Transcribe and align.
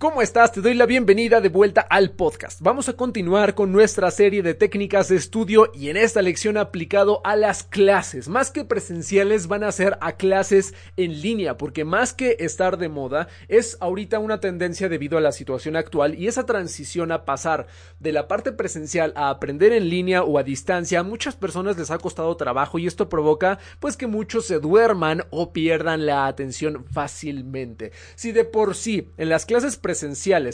¿Cómo 0.00 0.22
estás? 0.22 0.50
Te 0.52 0.62
doy 0.62 0.72
la 0.72 0.86
bienvenida 0.86 1.42
de 1.42 1.50
vuelta 1.50 1.82
al 1.82 2.12
podcast. 2.12 2.62
Vamos 2.62 2.88
a 2.88 2.94
continuar 2.94 3.54
con 3.54 3.70
nuestra 3.70 4.10
serie 4.10 4.42
de 4.42 4.54
técnicas 4.54 5.08
de 5.08 5.16
estudio 5.16 5.70
y 5.74 5.90
en 5.90 5.98
esta 5.98 6.22
lección 6.22 6.56
aplicado 6.56 7.20
a 7.22 7.36
las 7.36 7.64
clases. 7.64 8.26
Más 8.26 8.50
que 8.50 8.64
presenciales 8.64 9.46
van 9.46 9.62
a 9.62 9.70
ser 9.70 9.98
a 10.00 10.12
clases 10.12 10.72
en 10.96 11.20
línea 11.20 11.58
porque 11.58 11.84
más 11.84 12.14
que 12.14 12.38
estar 12.40 12.78
de 12.78 12.88
moda 12.88 13.28
es 13.48 13.76
ahorita 13.80 14.20
una 14.20 14.40
tendencia 14.40 14.88
debido 14.88 15.18
a 15.18 15.20
la 15.20 15.32
situación 15.32 15.76
actual 15.76 16.18
y 16.18 16.28
esa 16.28 16.46
transición 16.46 17.12
a 17.12 17.26
pasar 17.26 17.66
de 17.98 18.12
la 18.12 18.26
parte 18.26 18.52
presencial 18.52 19.12
a 19.16 19.28
aprender 19.28 19.74
en 19.74 19.90
línea 19.90 20.22
o 20.22 20.38
a 20.38 20.42
distancia 20.42 21.00
a 21.00 21.02
muchas 21.02 21.36
personas 21.36 21.76
les 21.76 21.90
ha 21.90 21.98
costado 21.98 22.34
trabajo 22.38 22.78
y 22.78 22.86
esto 22.86 23.10
provoca 23.10 23.58
pues 23.80 23.98
que 23.98 24.06
muchos 24.06 24.46
se 24.46 24.60
duerman 24.60 25.24
o 25.28 25.52
pierdan 25.52 26.06
la 26.06 26.26
atención 26.26 26.86
fácilmente. 26.90 27.92
Si 28.14 28.32
de 28.32 28.46
por 28.46 28.74
sí 28.74 29.10
en 29.18 29.28
las 29.28 29.44
clases 29.44 29.76
presenciales 29.76 29.89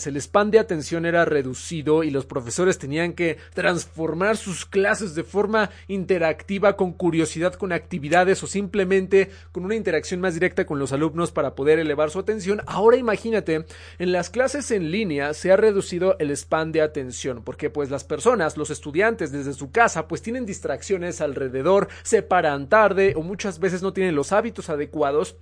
el 0.06 0.16
span 0.20 0.50
de 0.50 0.58
atención 0.58 1.04
era 1.04 1.24
reducido 1.24 2.02
y 2.02 2.10
los 2.10 2.26
profesores 2.26 2.78
tenían 2.78 3.12
que 3.12 3.36
transformar 3.54 4.36
sus 4.36 4.64
clases 4.64 5.14
de 5.14 5.24
forma 5.24 5.70
interactiva 5.88 6.76
con 6.76 6.92
curiosidad 6.92 7.54
con 7.54 7.72
actividades 7.72 8.42
o 8.42 8.46
simplemente 8.46 9.30
con 9.52 9.64
una 9.64 9.74
interacción 9.74 10.20
más 10.20 10.34
directa 10.34 10.64
con 10.64 10.78
los 10.78 10.92
alumnos 10.92 11.32
para 11.32 11.54
poder 11.54 11.78
elevar 11.78 12.10
su 12.10 12.18
atención, 12.18 12.62
ahora 12.66 12.96
imagínate, 12.96 13.66
en 13.98 14.12
las 14.12 14.30
clases 14.30 14.70
en 14.70 14.90
línea 14.90 15.34
se 15.34 15.52
ha 15.52 15.56
reducido 15.56 16.16
el 16.18 16.30
span 16.34 16.72
de 16.72 16.82
atención 16.82 17.42
porque 17.44 17.70
pues 17.70 17.90
las 17.90 18.04
personas, 18.04 18.56
los 18.56 18.70
estudiantes 18.70 19.32
desde 19.32 19.52
su 19.52 19.70
casa 19.70 20.08
pues 20.08 20.22
tienen 20.22 20.46
distracciones 20.46 21.20
alrededor, 21.20 21.88
se 22.02 22.22
paran 22.22 22.68
tarde 22.68 23.14
o 23.16 23.22
muchas 23.22 23.58
veces 23.58 23.82
no 23.82 23.92
tienen 23.92 24.14
los 24.14 24.32
hábitos 24.32 24.70
adecuados 24.70 25.36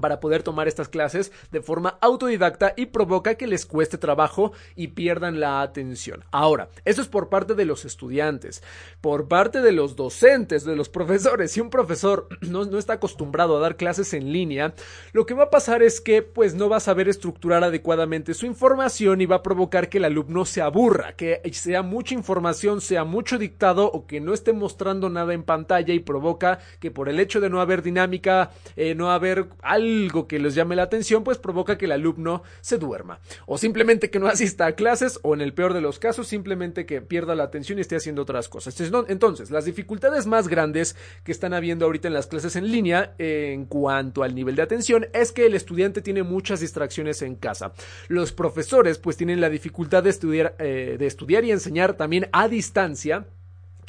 para 0.00 0.20
poder 0.20 0.42
tomar 0.42 0.68
estas 0.68 0.88
clases 0.88 1.32
de 1.50 1.62
forma 1.62 1.98
autodidacta 2.00 2.74
y 2.76 2.86
provoca 2.86 3.34
que 3.34 3.46
les 3.46 3.66
cueste 3.66 3.98
trabajo 3.98 4.52
y 4.76 4.88
pierdan 4.88 5.40
la 5.40 5.62
atención. 5.62 6.24
Ahora, 6.30 6.68
eso 6.84 7.02
es 7.02 7.08
por 7.08 7.28
parte 7.28 7.54
de 7.54 7.64
los 7.64 7.84
estudiantes, 7.84 8.62
por 9.00 9.28
parte 9.28 9.60
de 9.60 9.72
los 9.72 9.96
docentes, 9.96 10.64
de 10.64 10.76
los 10.76 10.88
profesores. 10.88 11.52
Si 11.52 11.60
un 11.60 11.70
profesor 11.70 12.28
no, 12.42 12.64
no, 12.64 12.78
está 12.78 12.94
acostumbrado 12.94 13.56
a 13.56 13.60
dar 13.60 13.76
clases 13.76 14.14
en 14.14 14.32
línea, 14.32 14.74
lo 15.12 15.26
que 15.26 15.34
va 15.34 15.44
a 15.44 15.50
pasar 15.50 15.82
es 15.82 16.00
que 16.00 16.22
pues 16.22 16.54
no 16.54 16.68
va 16.68 16.78
a 16.78 16.80
saber 16.80 17.08
estructurar 17.08 17.64
adecuadamente 17.64 18.34
su 18.34 18.46
información 18.46 19.20
y 19.20 19.26
va 19.26 19.36
a 19.36 19.42
provocar 19.42 19.88
que 19.88 19.98
el 19.98 20.04
alumno 20.04 20.44
se 20.44 20.62
aburra, 20.62 21.14
que 21.16 21.40
sea 21.52 21.82
mucha 21.82 22.14
información, 22.14 22.80
sea 22.80 23.04
mucho 23.04 23.38
dictado 23.38 23.90
o 23.90 24.06
que 24.06 24.20
no 24.20 24.32
esté 24.32 24.52
mostrando 24.52 25.10
nada 25.10 25.34
en 25.34 25.42
pantalla 25.42 25.92
y 25.92 26.00
provoca 26.00 26.58
que 26.78 26.90
por 26.90 27.08
el 27.08 27.20
hecho 27.20 27.40
de 27.40 27.50
no 27.50 27.60
haber 27.60 27.82
dinámica, 27.82 28.50
eh, 28.76 28.94
no 28.94 29.10
haber 29.10 29.48
algo 29.62 29.89
que 30.28 30.38
les 30.38 30.54
llame 30.54 30.76
la 30.76 30.84
atención, 30.84 31.24
pues 31.24 31.38
provoca 31.38 31.78
que 31.78 31.86
el 31.86 31.92
alumno 31.92 32.42
se 32.60 32.78
duerma. 32.78 33.20
O 33.46 33.58
simplemente 33.58 34.10
que 34.10 34.18
no 34.18 34.26
asista 34.26 34.66
a 34.66 34.72
clases, 34.72 35.18
o 35.22 35.34
en 35.34 35.40
el 35.40 35.52
peor 35.52 35.74
de 35.74 35.80
los 35.80 35.98
casos, 35.98 36.26
simplemente 36.26 36.86
que 36.86 37.00
pierda 37.00 37.34
la 37.34 37.44
atención 37.44 37.78
y 37.78 37.82
esté 37.82 37.96
haciendo 37.96 38.22
otras 38.22 38.48
cosas. 38.48 38.78
Entonces, 39.08 39.50
las 39.50 39.64
dificultades 39.64 40.26
más 40.26 40.48
grandes 40.48 40.96
que 41.24 41.32
están 41.32 41.54
habiendo 41.54 41.84
ahorita 41.84 42.08
en 42.08 42.14
las 42.14 42.26
clases 42.26 42.56
en 42.56 42.70
línea, 42.70 43.14
en 43.18 43.66
cuanto 43.66 44.22
al 44.22 44.34
nivel 44.34 44.56
de 44.56 44.62
atención, 44.62 45.06
es 45.12 45.32
que 45.32 45.46
el 45.46 45.54
estudiante 45.54 46.02
tiene 46.02 46.22
muchas 46.22 46.60
distracciones 46.60 47.22
en 47.22 47.36
casa. 47.36 47.72
Los 48.08 48.32
profesores, 48.32 48.98
pues, 48.98 49.16
tienen 49.16 49.40
la 49.40 49.50
dificultad 49.50 50.02
de 50.02 50.10
estudiar, 50.10 50.54
eh, 50.58 50.96
de 50.98 51.06
estudiar 51.06 51.44
y 51.44 51.50
enseñar 51.50 51.94
también 51.94 52.28
a 52.32 52.48
distancia 52.48 53.26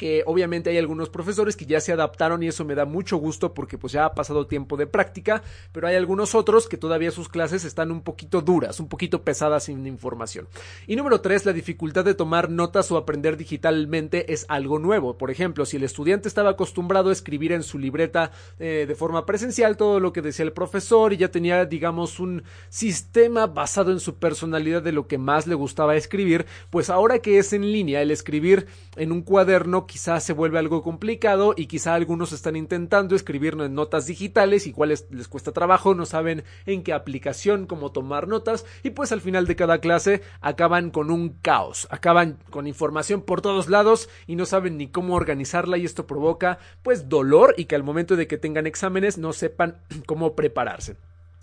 que 0.02 0.24
obviamente 0.26 0.68
hay 0.68 0.78
algunos 0.78 1.10
profesores 1.10 1.54
que 1.54 1.64
ya 1.64 1.80
se 1.80 1.92
adaptaron 1.92 2.42
y 2.42 2.48
eso 2.48 2.64
me 2.64 2.74
da 2.74 2.84
mucho 2.84 3.18
gusto 3.18 3.54
porque 3.54 3.78
pues 3.78 3.92
ya 3.92 4.04
ha 4.04 4.14
pasado 4.16 4.48
tiempo 4.48 4.76
de 4.76 4.88
práctica, 4.88 5.44
pero 5.70 5.86
hay 5.86 5.94
algunos 5.94 6.34
otros 6.34 6.68
que 6.68 6.76
todavía 6.76 7.12
sus 7.12 7.28
clases 7.28 7.64
están 7.64 7.92
un 7.92 8.02
poquito 8.02 8.40
duras, 8.40 8.80
un 8.80 8.88
poquito 8.88 9.22
pesadas 9.22 9.62
sin 9.62 9.86
información. 9.86 10.48
Y 10.88 10.96
número 10.96 11.20
tres, 11.20 11.46
la 11.46 11.52
dificultad 11.52 12.04
de 12.04 12.14
tomar 12.14 12.50
notas 12.50 12.90
o 12.90 12.96
aprender 12.96 13.36
digitalmente 13.36 14.32
es 14.32 14.44
algo 14.48 14.80
nuevo. 14.80 15.16
Por 15.16 15.30
ejemplo, 15.30 15.64
si 15.66 15.76
el 15.76 15.84
estudiante 15.84 16.26
estaba 16.26 16.50
acostumbrado 16.50 17.10
a 17.10 17.12
escribir 17.12 17.52
en 17.52 17.62
su 17.62 17.78
libreta 17.78 18.32
eh, 18.58 18.86
de 18.88 18.94
forma 18.96 19.24
presencial 19.24 19.76
todo 19.76 20.00
lo 20.00 20.12
que 20.12 20.20
decía 20.20 20.44
el 20.44 20.52
profesor 20.52 21.12
y 21.12 21.18
ya 21.18 21.30
tenía, 21.30 21.64
digamos, 21.64 22.18
un 22.18 22.42
sistema 22.70 23.46
basado 23.46 23.92
en 23.92 24.00
su 24.00 24.16
personalidad 24.16 24.82
de 24.82 24.90
lo 24.90 25.06
que 25.06 25.18
más 25.18 25.46
le 25.46 25.54
gustaba 25.54 25.94
escribir, 25.94 26.44
pues 26.70 26.90
ahora 26.90 27.20
que 27.20 27.38
es 27.38 27.52
en 27.52 27.70
línea, 27.70 28.02
el 28.02 28.10
escribir 28.10 28.66
en 28.96 29.12
un 29.12 29.22
cuaderno 29.22 29.86
quizás 29.92 30.24
se 30.24 30.32
vuelve 30.32 30.58
algo 30.58 30.82
complicado 30.82 31.52
y 31.54 31.66
quizá 31.66 31.94
algunos 31.94 32.32
están 32.32 32.56
intentando 32.56 33.14
escribirlo 33.14 33.66
en 33.66 33.74
notas 33.74 34.06
digitales 34.06 34.66
y 34.66 34.72
cuáles 34.72 35.06
les 35.10 35.28
cuesta 35.28 35.52
trabajo, 35.52 35.94
no 35.94 36.06
saben 36.06 36.44
en 36.64 36.82
qué 36.82 36.94
aplicación, 36.94 37.66
cómo 37.66 37.92
tomar 37.92 38.26
notas 38.26 38.64
y 38.82 38.90
pues 38.90 39.12
al 39.12 39.20
final 39.20 39.46
de 39.46 39.54
cada 39.54 39.80
clase 39.82 40.22
acaban 40.40 40.90
con 40.90 41.10
un 41.10 41.36
caos, 41.42 41.88
acaban 41.90 42.38
con 42.48 42.66
información 42.66 43.20
por 43.20 43.42
todos 43.42 43.68
lados 43.68 44.08
y 44.26 44.36
no 44.36 44.46
saben 44.46 44.78
ni 44.78 44.88
cómo 44.88 45.14
organizarla 45.14 45.76
y 45.76 45.84
esto 45.84 46.06
provoca 46.06 46.58
pues 46.82 47.10
dolor 47.10 47.54
y 47.58 47.66
que 47.66 47.74
al 47.74 47.82
momento 47.82 48.16
de 48.16 48.26
que 48.26 48.38
tengan 48.38 48.66
exámenes 48.66 49.18
no 49.18 49.34
sepan 49.34 49.76
cómo 50.06 50.34
prepararse. 50.34 50.96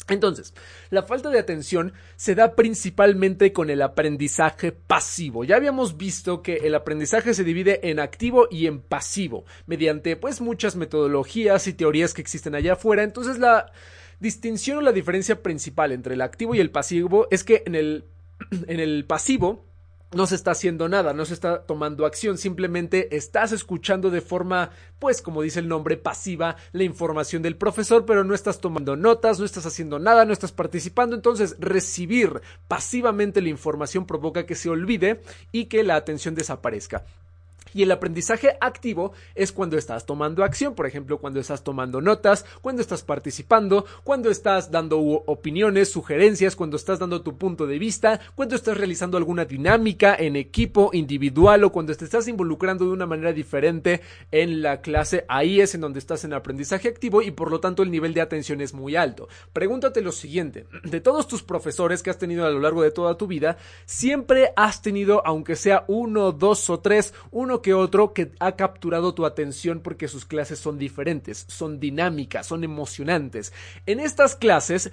Entonces, 0.10 0.54
la 0.90 1.04
falta 1.04 1.30
de 1.30 1.40
atención 1.40 1.94
se 2.16 2.36
da 2.36 2.56
principalmente 2.56 3.54
con 3.54 3.70
el 3.70 3.82
aprendizaje 3.82 4.72
pasivo. 4.72 5.44
Ya 5.44 5.56
habíamos 5.56 5.98
visto 5.98 6.42
que 6.42 6.56
el 6.58 6.76
aprendizaje 6.76 7.34
se 7.34 7.44
divide 7.44 7.90
en 7.90 8.00
activo 8.00 8.48
y 8.50 8.68
en 8.68 8.82
pasivo, 8.82 9.46
mediante 9.66 10.16
pues 10.16 10.42
muchas 10.42 10.76
metodologías 10.76 11.68
y 11.68 11.74
teorías 11.74 12.14
que 12.14 12.22
existen 12.22 12.56
allá 12.56 12.74
afuera. 12.74 13.04
Entonces, 13.04 13.40
la 13.40 13.72
distinción 14.20 14.80
o 14.80 14.82
la 14.82 14.92
diferencia 14.92 15.42
principal 15.42 15.92
entre 15.92 16.16
el 16.16 16.22
activo 16.22 16.56
y 16.56 16.60
el 16.60 16.72
pasivo 16.72 17.28
es 17.32 17.44
que 17.44 17.64
en 17.66 17.76
el, 17.76 18.06
en 18.68 18.80
el 18.80 19.06
pasivo 19.06 19.69
no 20.12 20.26
se 20.26 20.36
está 20.36 20.52
haciendo 20.52 20.90
nada, 20.90 21.14
no 21.14 21.26
se 21.26 21.34
está 21.34 21.64
tomando 21.64 22.06
acción, 22.06 22.38
simplemente 22.38 23.16
estás 23.16 23.52
escuchando 23.52 24.10
de 24.10 24.22
forma, 24.22 24.72
pues 24.98 25.22
como 25.22 25.42
dice 25.42 25.60
el 25.60 25.68
nombre, 25.68 25.98
pasiva 25.98 26.56
la 26.72 26.84
información 26.84 27.42
del 27.42 27.58
profesor, 27.58 28.06
pero 28.06 28.24
no 28.24 28.34
estás 28.34 28.60
tomando 28.60 28.96
notas, 28.96 29.40
no 29.40 29.46
estás 29.46 29.66
haciendo 29.66 30.00
nada, 30.00 30.26
no 30.26 30.34
estás 30.34 30.52
participando, 30.52 31.16
entonces 31.16 31.56
recibir 31.60 32.42
pasivamente 32.68 33.42
la 33.42 33.50
información 33.50 34.06
provoca 34.06 34.46
que 34.46 34.56
se 34.56 34.70
olvide 34.70 35.22
y 35.52 35.66
que 35.66 35.84
la 35.84 35.96
atención 35.96 36.34
desaparezca. 36.34 37.06
Y 37.74 37.84
el 37.84 37.92
aprendizaje 37.92 38.58
activo 38.62 39.14
es 39.36 39.52
cuando 39.52 39.78
estás 39.78 40.06
tomando 40.06 40.44
acción, 40.44 40.76
por 40.76 40.86
ejemplo, 40.88 41.20
cuando 41.20 41.40
estás 41.40 41.64
tomando 41.64 42.02
notas, 42.02 42.46
cuando 42.62 42.82
estás 42.82 43.04
participando, 43.04 43.86
cuando 44.04 44.30
estás 44.30 44.72
dando 44.72 45.00
opiniones, 45.00 45.92
sugerencias, 45.92 46.56
cuando 46.56 46.78
estás 46.78 47.00
dando 47.00 47.22
tu 47.22 47.38
punto 47.38 47.68
de 47.68 47.80
vista, 47.80 48.20
cuando 48.36 48.56
estás 48.56 48.78
realizando 48.78 49.18
alguna 49.18 49.46
dinámica 49.46 50.16
en 50.16 50.36
equipo, 50.36 50.90
individual 50.94 51.64
o 51.64 51.72
cuando 51.72 51.96
te 51.96 52.06
estás 52.06 52.28
involucrando 52.28 52.86
de 52.86 52.92
una 52.92 53.06
manera 53.06 53.34
diferente 53.34 54.02
en 54.32 54.62
la 54.62 54.82
clase. 54.82 55.26
Ahí 55.28 55.62
es 55.62 55.76
en 55.76 55.82
donde 55.82 56.00
estás 56.00 56.24
en 56.24 56.34
aprendizaje 56.34 56.88
activo 56.88 57.22
y 57.22 57.32
por 57.32 57.52
lo 57.52 57.60
tanto 57.60 57.84
el 57.84 57.92
nivel 57.92 58.14
de 58.14 58.22
atención 58.22 58.62
es 58.62 58.74
muy 58.74 58.96
alto. 58.96 59.28
Pregúntate 59.54 60.02
lo 60.02 60.12
siguiente, 60.12 60.68
de 60.84 61.02
todos 61.02 61.28
tus 61.28 61.44
profesores 61.44 62.04
que 62.04 62.10
has 62.10 62.18
tenido 62.18 62.46
a 62.46 62.50
lo 62.50 62.60
largo 62.60 62.82
de 62.82 62.92
toda 62.92 63.18
tu 63.18 63.28
vida, 63.28 63.58
siempre 63.86 64.54
has 64.56 64.82
tenido, 64.82 65.26
aunque 65.26 65.56
sea 65.56 65.86
uno, 65.88 66.32
dos 66.32 66.70
o 66.70 66.80
tres, 66.80 67.14
uno 67.32 67.59
que 67.62 67.74
otro 67.74 68.14
que 68.14 68.32
ha 68.40 68.56
capturado 68.56 69.14
tu 69.14 69.26
atención 69.26 69.82
porque 69.82 70.08
sus 70.08 70.26
clases 70.26 70.60
son 70.60 70.78
diferentes, 70.78 71.46
son 71.48 71.80
dinámicas, 71.80 72.48
son 72.48 72.64
emocionantes. 72.64 73.54
En 73.86 74.00
estas 74.00 74.36
clases 74.36 74.92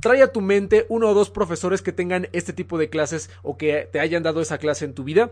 Trae 0.00 0.22
a 0.22 0.30
tu 0.30 0.42
mente 0.42 0.84
uno 0.90 1.08
o 1.08 1.14
dos 1.14 1.30
profesores 1.30 1.80
que 1.80 1.92
tengan 1.92 2.28
este 2.32 2.52
tipo 2.52 2.76
de 2.76 2.90
clases 2.90 3.30
o 3.42 3.56
que 3.56 3.88
te 3.90 3.98
hayan 3.98 4.22
dado 4.22 4.42
esa 4.42 4.58
clase 4.58 4.84
en 4.84 4.94
tu 4.94 5.04
vida 5.04 5.30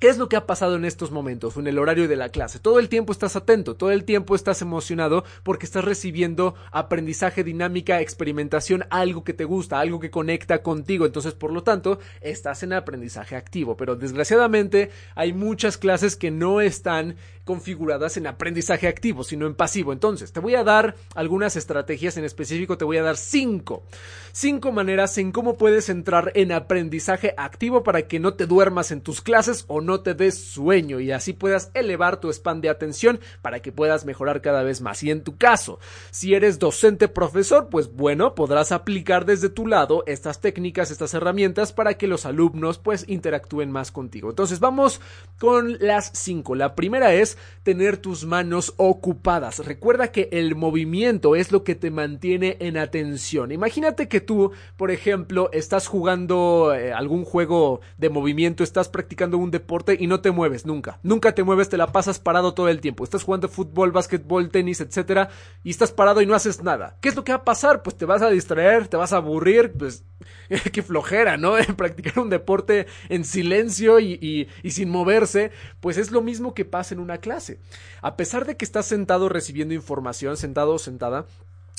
¿Qué 0.00 0.08
es 0.08 0.16
lo 0.16 0.28
que 0.28 0.36
ha 0.36 0.46
pasado 0.46 0.76
en 0.76 0.84
estos 0.84 1.10
momentos, 1.10 1.56
en 1.56 1.66
el 1.66 1.76
horario 1.76 2.06
de 2.06 2.14
la 2.14 2.28
clase? 2.28 2.60
Todo 2.60 2.78
el 2.78 2.88
tiempo 2.88 3.10
estás 3.10 3.34
atento, 3.34 3.74
todo 3.74 3.90
el 3.90 4.04
tiempo 4.04 4.36
estás 4.36 4.62
emocionado 4.62 5.24
porque 5.42 5.66
estás 5.66 5.84
recibiendo 5.84 6.54
aprendizaje, 6.70 7.42
dinámica, 7.42 8.00
experimentación, 8.00 8.84
algo 8.90 9.24
que 9.24 9.34
te 9.34 9.42
gusta, 9.42 9.80
algo 9.80 9.98
que 9.98 10.12
conecta 10.12 10.62
contigo. 10.62 11.04
Entonces, 11.04 11.34
por 11.34 11.52
lo 11.52 11.64
tanto, 11.64 11.98
estás 12.20 12.62
en 12.62 12.74
aprendizaje 12.74 13.34
activo. 13.34 13.76
Pero 13.76 13.96
desgraciadamente 13.96 14.92
hay 15.16 15.32
muchas 15.32 15.76
clases 15.76 16.14
que 16.14 16.30
no 16.30 16.60
están 16.60 17.16
configuradas 17.48 18.18
en 18.18 18.26
aprendizaje 18.26 18.88
activo, 18.88 19.24
sino 19.24 19.46
en 19.46 19.54
pasivo. 19.54 19.94
Entonces, 19.94 20.34
te 20.34 20.40
voy 20.40 20.54
a 20.54 20.64
dar 20.64 20.96
algunas 21.14 21.56
estrategias 21.56 22.18
en 22.18 22.24
específico, 22.24 22.76
te 22.76 22.84
voy 22.84 22.98
a 22.98 23.02
dar 23.02 23.16
cinco. 23.16 23.84
Cinco 24.32 24.70
maneras 24.70 25.16
en 25.16 25.32
cómo 25.32 25.56
puedes 25.56 25.88
entrar 25.88 26.30
en 26.34 26.52
aprendizaje 26.52 27.32
activo 27.38 27.82
para 27.82 28.02
que 28.02 28.20
no 28.20 28.34
te 28.34 28.44
duermas 28.44 28.90
en 28.90 29.00
tus 29.00 29.22
clases 29.22 29.64
o 29.66 29.80
no 29.80 30.02
te 30.02 30.12
des 30.12 30.38
sueño 30.38 31.00
y 31.00 31.10
así 31.10 31.32
puedas 31.32 31.70
elevar 31.72 32.20
tu 32.20 32.30
span 32.30 32.60
de 32.60 32.68
atención 32.68 33.18
para 33.40 33.60
que 33.60 33.72
puedas 33.72 34.04
mejorar 34.04 34.42
cada 34.42 34.62
vez 34.62 34.82
más. 34.82 35.02
Y 35.02 35.10
en 35.10 35.24
tu 35.24 35.38
caso, 35.38 35.80
si 36.10 36.34
eres 36.34 36.58
docente 36.58 37.08
profesor, 37.08 37.70
pues 37.70 37.90
bueno, 37.94 38.34
podrás 38.34 38.72
aplicar 38.72 39.24
desde 39.24 39.48
tu 39.48 39.66
lado 39.66 40.04
estas 40.06 40.42
técnicas, 40.42 40.90
estas 40.90 41.14
herramientas 41.14 41.72
para 41.72 41.94
que 41.94 42.08
los 42.08 42.26
alumnos 42.26 42.76
pues 42.78 43.08
interactúen 43.08 43.70
más 43.70 43.90
contigo. 43.90 44.28
Entonces 44.28 44.60
vamos 44.60 45.00
con 45.38 45.78
las 45.80 46.10
cinco. 46.12 46.54
La 46.54 46.74
primera 46.74 47.14
es 47.14 47.37
tener 47.62 47.98
tus 47.98 48.24
manos 48.24 48.74
ocupadas. 48.76 49.64
Recuerda 49.64 50.10
que 50.10 50.28
el 50.32 50.54
movimiento 50.54 51.36
es 51.36 51.52
lo 51.52 51.64
que 51.64 51.74
te 51.74 51.90
mantiene 51.90 52.56
en 52.60 52.76
atención. 52.78 53.52
Imagínate 53.52 54.08
que 54.08 54.20
tú, 54.20 54.52
por 54.76 54.90
ejemplo, 54.90 55.50
estás 55.52 55.86
jugando 55.86 56.74
eh, 56.74 56.92
algún 56.92 57.24
juego 57.24 57.80
de 57.96 58.08
movimiento, 58.08 58.64
estás 58.64 58.88
practicando 58.88 59.38
un 59.38 59.50
deporte 59.50 59.96
y 59.98 60.06
no 60.06 60.20
te 60.20 60.30
mueves 60.30 60.66
nunca. 60.66 60.98
Nunca 61.02 61.34
te 61.34 61.44
mueves, 61.44 61.68
te 61.68 61.76
la 61.76 61.92
pasas 61.92 62.18
parado 62.18 62.54
todo 62.54 62.68
el 62.68 62.80
tiempo. 62.80 63.04
Estás 63.04 63.22
jugando 63.22 63.48
fútbol, 63.48 63.92
básquetbol, 63.92 64.50
tenis, 64.50 64.80
etcétera, 64.80 65.28
y 65.62 65.70
estás 65.70 65.92
parado 65.92 66.22
y 66.22 66.26
no 66.26 66.34
haces 66.34 66.62
nada. 66.62 66.96
¿Qué 67.00 67.08
es 67.08 67.16
lo 67.16 67.24
que 67.24 67.32
va 67.32 67.38
a 67.38 67.44
pasar? 67.44 67.82
Pues 67.82 67.96
te 67.96 68.04
vas 68.04 68.22
a 68.22 68.30
distraer, 68.30 68.88
te 68.88 68.96
vas 68.96 69.12
a 69.12 69.16
aburrir, 69.16 69.72
pues 69.72 70.04
qué 70.72 70.82
flojera, 70.82 71.36
¿no? 71.36 71.54
Practicar 71.76 72.18
un 72.18 72.30
deporte 72.30 72.86
en 73.08 73.24
silencio 73.24 74.00
y, 74.00 74.48
y 74.62 74.70
sin 74.70 74.88
moverse, 74.88 75.50
pues 75.80 75.98
es 75.98 76.10
lo 76.10 76.22
mismo 76.22 76.54
que 76.54 76.64
pasa 76.64 76.94
en 76.94 77.00
una 77.00 77.18
clase. 77.18 77.27
A 78.02 78.16
pesar 78.16 78.44
de 78.44 78.56
que 78.56 78.64
estás 78.64 78.86
sentado 78.86 79.28
recibiendo 79.28 79.74
información, 79.74 80.36
sentado 80.36 80.74
o 80.74 80.78
sentada, 80.78 81.26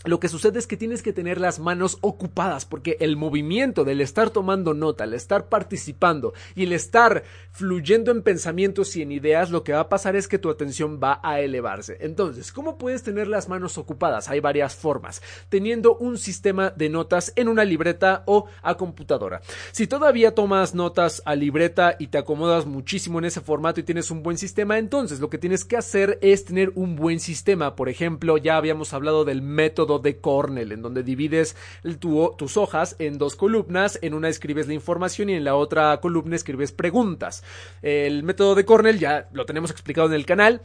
lo 0.06 0.22
que 0.22 0.30
sucede 0.30 0.60
es 0.60 0.68
que 0.68 0.78
tienes 0.78 1.04
que 1.04 1.12
tener 1.12 1.42
las 1.42 1.60
manos 1.60 1.98
ocupadas 2.00 2.66
porque 2.66 2.96
el 3.02 3.18
movimiento 3.18 3.84
del 3.84 4.00
estar 4.00 4.30
tomando 4.30 4.74
nota, 4.74 5.04
el 5.04 5.14
estar 5.14 5.50
participando 5.50 6.34
y 6.56 6.64
el 6.64 6.72
estar 6.72 7.24
fluyendo 7.52 8.12
en 8.12 8.24
pensamientos 8.24 8.96
y 8.96 9.02
en 9.02 9.12
ideas, 9.12 9.52
lo 9.52 9.66
que 9.66 9.74
va 9.74 9.82
a 9.82 9.90
pasar 9.90 10.16
es 10.16 10.30
que 10.30 10.40
tu 10.40 10.50
atención 10.50 11.02
va 11.04 11.20
a 11.22 11.42
elevarse. 11.42 11.98
Entonces, 12.00 12.54
¿cómo 12.54 12.78
puedes 12.78 13.04
tener 13.04 13.28
las 13.28 13.50
manos 13.50 13.78
ocupadas? 13.78 14.30
Hay 14.30 14.40
varias 14.40 14.74
formas. 14.74 15.22
Teniendo 15.50 15.98
un 15.98 16.18
sistema 16.18 16.70
de 16.70 16.88
notas 16.88 17.34
en 17.36 17.50
una 17.50 17.66
libreta 17.66 18.24
o 18.26 18.46
a 18.62 18.78
computadora. 18.78 19.42
Si 19.74 19.86
todavía 19.86 20.34
tomas 20.34 20.74
notas 20.76 21.22
a 21.26 21.36
libreta 21.36 21.98
y 22.00 22.08
te 22.08 22.18
acomodas 22.18 22.66
muchísimo 22.66 23.20
en 23.20 23.26
ese 23.26 23.42
formato 23.42 23.82
y 23.82 23.84
tienes 23.84 24.12
un 24.12 24.24
buen 24.24 24.38
sistema, 24.38 24.78
entonces 24.78 25.20
lo 25.20 25.30
que 25.30 25.38
tienes 25.38 25.66
que 25.66 25.76
hacer 25.76 26.20
es 26.22 26.46
tener 26.46 26.72
un 26.76 26.96
buen 26.96 27.20
sistema. 27.20 27.76
Por 27.76 27.90
ejemplo, 27.90 28.38
ya 28.38 28.56
habíamos 28.56 28.94
hablado 28.94 29.26
del 29.26 29.42
método 29.42 29.89
de 29.98 30.20
Cornell, 30.20 30.72
en 30.72 30.84
donde 30.84 31.02
divides 31.02 31.56
tus 31.98 32.58
hojas 32.58 32.96
en 33.00 33.18
dos 33.18 33.36
columnas, 33.36 33.98
en 34.04 34.14
una 34.14 34.30
escribes 34.30 34.68
la 34.68 34.76
información 34.76 35.32
y 35.32 35.34
en 35.34 35.44
la 35.44 35.56
otra 35.56 36.00
columna 36.02 36.36
escribes 36.36 36.72
preguntas. 36.72 37.44
El 37.82 38.22
método 38.22 38.54
de 38.54 38.66
Cornell 38.66 39.00
ya 39.00 39.28
lo 39.32 39.48
tenemos 39.48 39.72
explicado 39.72 40.10
en 40.10 40.14
el 40.14 40.28
canal, 40.28 40.62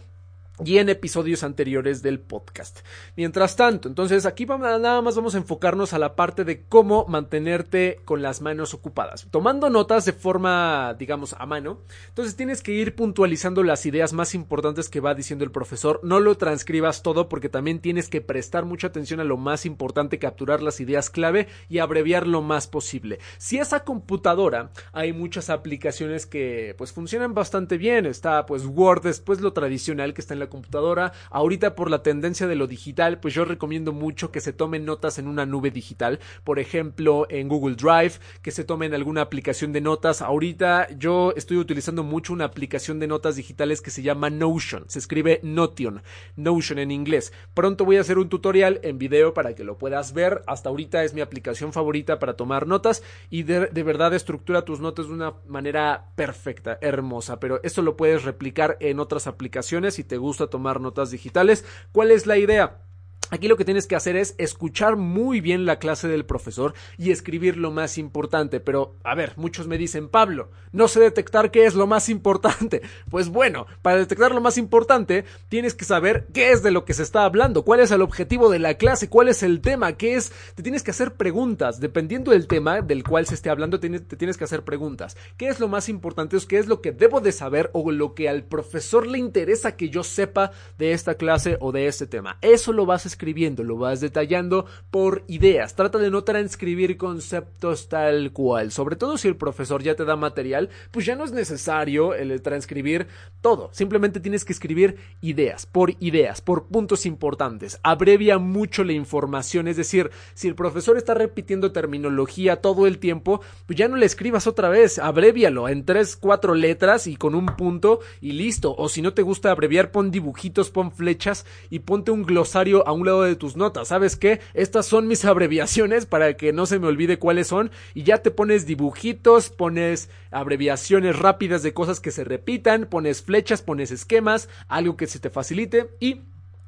y 0.65 0.79
en 0.79 0.89
episodios 0.89 1.43
anteriores 1.43 2.03
del 2.03 2.21
podcast. 2.21 2.81
Mientras 3.17 3.57
tanto, 3.57 3.89
entonces 3.89 4.25
aquí 4.25 4.47
nada 4.47 5.03
más 5.03 5.17
vamos 5.17 5.35
a 5.35 5.39
enfocarnos 5.39 5.93
a 5.93 5.99
la 5.99 6.15
parte 6.15 6.45
de 6.45 6.63
cómo 6.63 7.07
mantenerte 7.09 8.01
con 8.05 8.23
las 8.23 8.41
manos 8.41 8.73
ocupadas. 8.73 9.27
Tomando 9.31 9.69
notas 9.69 10.05
de 10.05 10.13
forma, 10.13 10.95
digamos, 10.99 11.35
a 11.39 11.47
mano, 11.47 11.81
entonces 12.09 12.37
tienes 12.37 12.63
que 12.63 12.73
ir 12.73 12.95
puntualizando 12.95 13.63
las 13.63 13.85
ideas 13.87 14.13
más 14.13 14.35
importantes 14.35 14.89
que 14.89 15.01
va 15.01 15.15
diciendo 15.15 15.45
el 15.45 15.51
profesor. 15.51 15.99
No 16.05 16.21
lo 16.21 16.37
transcribas 16.37 17.03
todo 17.03 17.29
porque 17.29 17.49
también 17.49 17.81
tienes 17.81 18.09
que 18.09 18.21
prestar 18.21 18.65
mucha 18.65 18.89
atención 18.89 19.21
a 19.21 19.25
lo 19.25 19.37
más 19.37 19.67
importante, 19.67 20.19
capturar 20.19 20.63
las 20.63 20.81
ideas 20.81 21.11
clave 21.11 21.49
y 21.69 21.79
abreviar 21.79 22.27
lo 22.27 22.43
más 22.43 22.69
posible. 22.69 23.19
Si 23.39 23.59
esa 23.59 23.85
computadora, 23.85 24.71
hay 24.93 25.13
muchas 25.13 25.51
aplicaciones 25.51 26.27
que 26.27 26.75
pues 26.79 26.93
funcionan 26.93 27.35
bastante 27.35 27.77
bien. 27.77 28.07
Está 28.07 28.47
pues 28.47 28.65
Word, 28.67 29.03
después 29.03 29.41
lo 29.41 29.53
tradicional 29.53 30.15
que 30.15 30.21
está 30.21 30.35
en 30.35 30.41
la 30.41 30.44
computadora. 30.49 31.13
Ahorita 31.31 31.75
por 31.75 31.91
la 31.91 32.03
tendencia 32.03 32.47
de 32.47 32.55
lo 32.55 32.67
digital, 32.67 33.21
pues 33.21 33.35
yo 33.35 33.45
recomiendo 33.45 33.93
mucho 33.93 34.31
que 34.31 34.41
se 34.41 34.53
tomen 34.53 34.85
notas 34.85 35.19
en 35.19 35.29
una 35.29 35.47
nube 35.47 35.71
digital, 35.71 36.21
por 36.45 36.59
ejemplo 36.59 37.27
en 37.31 37.49
Google 37.49 37.77
Drive, 37.77 38.15
que 38.43 38.51
se 38.51 38.65
tomen 38.65 38.95
alguna 38.95 39.23
aplicación 39.23 39.73
de 39.73 39.81
notas. 39.81 40.23
Ahorita 40.23 40.89
yo 40.97 41.33
estoy 41.37 41.59
utilizando 41.59 42.03
mucho 42.03 42.33
una 42.33 42.45
aplicación 42.45 42.99
de 42.99 43.07
notas 43.07 43.37
digitales 43.37 43.81
que 43.81 43.91
se 43.91 44.03
llama 44.03 44.31
Notion, 44.31 44.85
se 44.89 44.99
escribe 44.99 45.41
Notion, 45.43 46.03
Notion 46.37 46.79
en 46.79 46.91
inglés. 46.91 47.33
Pronto 47.55 47.85
voy 47.85 47.97
a 47.97 48.01
hacer 48.01 48.19
un 48.19 48.29
tutorial 48.29 48.81
en 48.83 48.99
video 48.99 49.35
para 49.35 49.55
que 49.55 49.65
lo 49.65 49.79
puedas 49.79 50.13
ver. 50.13 50.43
Hasta 50.47 50.69
ahorita 50.69 51.05
es 51.05 51.15
mi 51.15 51.21
aplicación 51.21 51.73
favorita 51.73 52.19
para 52.19 52.35
tomar 52.35 52.67
notas 52.67 53.03
y 53.31 53.45
de, 53.45 53.67
de 53.67 53.83
verdad 53.83 54.15
estructura 54.15 54.65
tus 54.65 54.81
notas 54.81 55.09
de 55.09 55.15
una 55.15 55.35
manera 55.47 56.11
perfecta, 56.17 56.79
hermosa, 56.81 57.39
pero 57.39 57.61
esto 57.63 57.83
lo 57.83 57.97
puedes 57.97 58.25
replicar 58.25 58.77
en 58.81 59.01
otras 59.01 59.27
aplicaciones 59.27 59.95
si 59.95 60.05
te 60.05 60.17
gusta 60.17 60.34
a 60.41 60.49
tomar 60.49 60.81
notas 60.81 61.11
digitales. 61.11 61.65
¿Cuál 61.93 62.11
es 62.11 62.27
la 62.27 62.37
idea? 62.37 62.81
Aquí 63.31 63.49
lo 63.49 63.57
que 63.57 63.65
tienes 63.65 63.87
que 63.87 63.97
hacer 63.97 64.17
es 64.17 64.35
escuchar 64.39 64.97
muy 64.97 65.41
bien 65.41 65.65
la 65.65 65.79
clase 65.79 66.09
del 66.09 66.25
profesor 66.25 66.75
y 66.99 67.11
escribir 67.11 67.57
lo 67.57 67.71
más 67.71 67.99
importante. 67.99 68.61
Pero, 68.61 68.97
a 69.03 69.15
ver, 69.15 69.33
muchos 69.37 69.67
me 69.67 69.79
dicen, 69.79 70.09
Pablo, 70.09 70.51
no 70.73 70.89
sé 70.89 71.01
detectar 71.01 71.51
qué 71.51 71.67
es 71.67 71.75
lo 71.75 71.87
más 71.87 72.09
importante. 72.09 72.83
Pues 73.11 73.29
bueno, 73.29 73.67
para 73.83 73.99
detectar 73.99 74.35
lo 74.35 74.41
más 74.41 74.59
importante, 74.59 75.25
tienes 75.49 75.75
que 75.75 75.85
saber 75.85 76.27
qué 76.33 76.51
es 76.51 76.63
de 76.63 76.73
lo 76.73 76.85
que 76.85 76.95
se 76.95 77.03
está 77.03 77.25
hablando, 77.25 77.65
cuál 77.65 77.81
es 77.81 77.93
el 77.93 78.03
objetivo 78.03 78.51
de 78.51 78.59
la 78.59 78.75
clase, 78.75 79.09
cuál 79.09 79.29
es 79.29 79.43
el 79.43 79.61
tema, 79.61 79.93
qué 79.93 80.17
es. 80.17 80.33
Te 80.57 80.63
tienes 80.63 80.83
que 80.83 80.91
hacer 80.91 81.15
preguntas. 81.15 81.79
Dependiendo 81.81 82.33
del 82.33 82.49
tema 82.49 82.81
del 82.81 83.05
cual 83.05 83.27
se 83.27 83.35
esté 83.35 83.51
hablando, 83.51 83.79
te 83.79 83.89
tienes 83.89 84.37
que 84.37 84.45
hacer 84.45 84.65
preguntas. 84.65 85.17
¿Qué 85.37 85.49
es 85.49 85.61
lo 85.61 85.69
más 85.69 85.89
importante? 85.89 86.37
¿Qué 86.49 86.59
es 86.59 86.67
lo 86.67 86.81
que 86.81 86.93
debo 86.93 87.21
de 87.21 87.33
saber 87.33 87.71
o 87.73 87.91
lo 87.91 88.15
que 88.15 88.29
al 88.29 88.45
profesor 88.45 89.07
le 89.07 89.19
interesa 89.19 89.77
que 89.77 89.91
yo 89.91 90.03
sepa 90.03 90.51
de 90.79 90.93
esta 90.93 91.15
clase 91.15 91.57
o 91.61 91.71
de 91.71 91.87
este 91.87 92.07
tema? 92.07 92.39
Eso 92.41 92.73
lo 92.73 92.87
vas 92.87 93.05
a 93.05 93.09
escribiendo, 93.15 93.63
lo 93.63 93.77
vas 93.77 94.01
detallando 94.01 94.67
por 94.91 95.23
ideas. 95.29 95.75
Trata 95.75 95.99
de 95.99 96.11
no 96.11 96.25
transcribir 96.25 96.97
conceptos 96.97 97.89
tal 97.89 98.33
cual. 98.33 98.73
Sobre 98.73 98.97
todo 98.97 99.17
si 99.17 99.29
el 99.29 99.37
profesor 99.37 99.83
ya 99.83 99.95
te 99.95 100.05
da 100.05 100.17
material, 100.17 100.69
pues 100.91 101.07
ya 101.07 101.15
no 101.15 101.25
es 101.25 101.33
necesario 101.33 102.15
el 102.15 102.43
transcribir 102.43 103.07
todo. 103.41 103.71
Simplemente 103.73 104.21
tienes 104.21 104.45
que 104.45 104.53
escribir 104.53 104.97
ideas, 105.21 105.65
por 105.67 105.95
ideas, 106.01 106.41
por 106.41 106.67
puntos 106.67 107.07
importantes. 107.07 107.79
Abrevia 107.83 108.39
mucho 108.39 108.83
la 108.83 108.93
información, 108.93 109.69
es 109.69 109.77
decir, 109.77 110.11
si 110.35 110.49
el 110.49 110.55
profesor 110.55 110.97
está 110.97 111.15
repitiendo 111.15 111.71
terminología 111.71 112.57
todo 112.57 112.87
el 112.87 112.99
tiempo, 112.99 113.41
pues 113.67 113.79
ya 113.79 113.87
no 113.87 113.97
le 113.97 114.07
escribas 114.07 114.47
otra 114.47 114.69
vez, 114.69 114.99
abrevialo 114.99 115.69
en 115.69 115.85
tres, 115.85 116.17
cuatro 116.17 116.55
letras 116.55 117.07
y 117.07 117.17
con 117.17 117.35
un 117.35 117.47
punto 117.47 118.01
y 118.21 118.33
listo. 118.33 118.75
O 118.77 118.89
si 118.89 119.03
no 119.03 119.15
te 119.15 119.23
gusta 119.23 119.53
abreviar, 119.53 119.93
pon 119.93 120.11
dibujitos, 120.11 120.71
pon 120.71 120.91
flechas 120.91 121.47
y 121.71 121.81
ponte 121.81 122.11
un 122.11 122.25
glosario 122.25 122.87
a 122.87 122.93
un 122.93 123.04
lado 123.05 123.23
de 123.23 123.37
tus 123.37 123.57
notas. 123.57 123.89
¿Sabes 123.89 124.17
qué? 124.17 124.41
Estas 124.55 124.87
son 124.87 125.07
mis 125.07 125.25
abreviaciones 125.25 126.07
para 126.07 126.37
que 126.37 126.53
no 126.53 126.67
se 126.67 126.79
me 126.79 126.87
olvide 126.87 127.19
cuáles 127.19 127.47
son. 127.47 127.71
Y 127.95 128.03
ya 128.03 128.19
te 128.19 128.31
pones 128.31 128.67
dibujitos, 128.67 129.51
pones 129.51 130.11
abreviaciones 130.31 131.19
rápidas 131.19 131.63
de 131.63 131.75
cosas 131.75 132.01
que 132.01 132.11
se 132.11 132.25
repitan, 132.25 132.87
pones 132.87 133.23
flechas, 133.23 133.63
pones 133.63 133.91
esquemas, 133.91 134.49
algo 134.69 134.97
que 134.97 135.07
se 135.07 135.19
te 135.19 135.31
facilite 135.31 135.91
y 136.01 136.23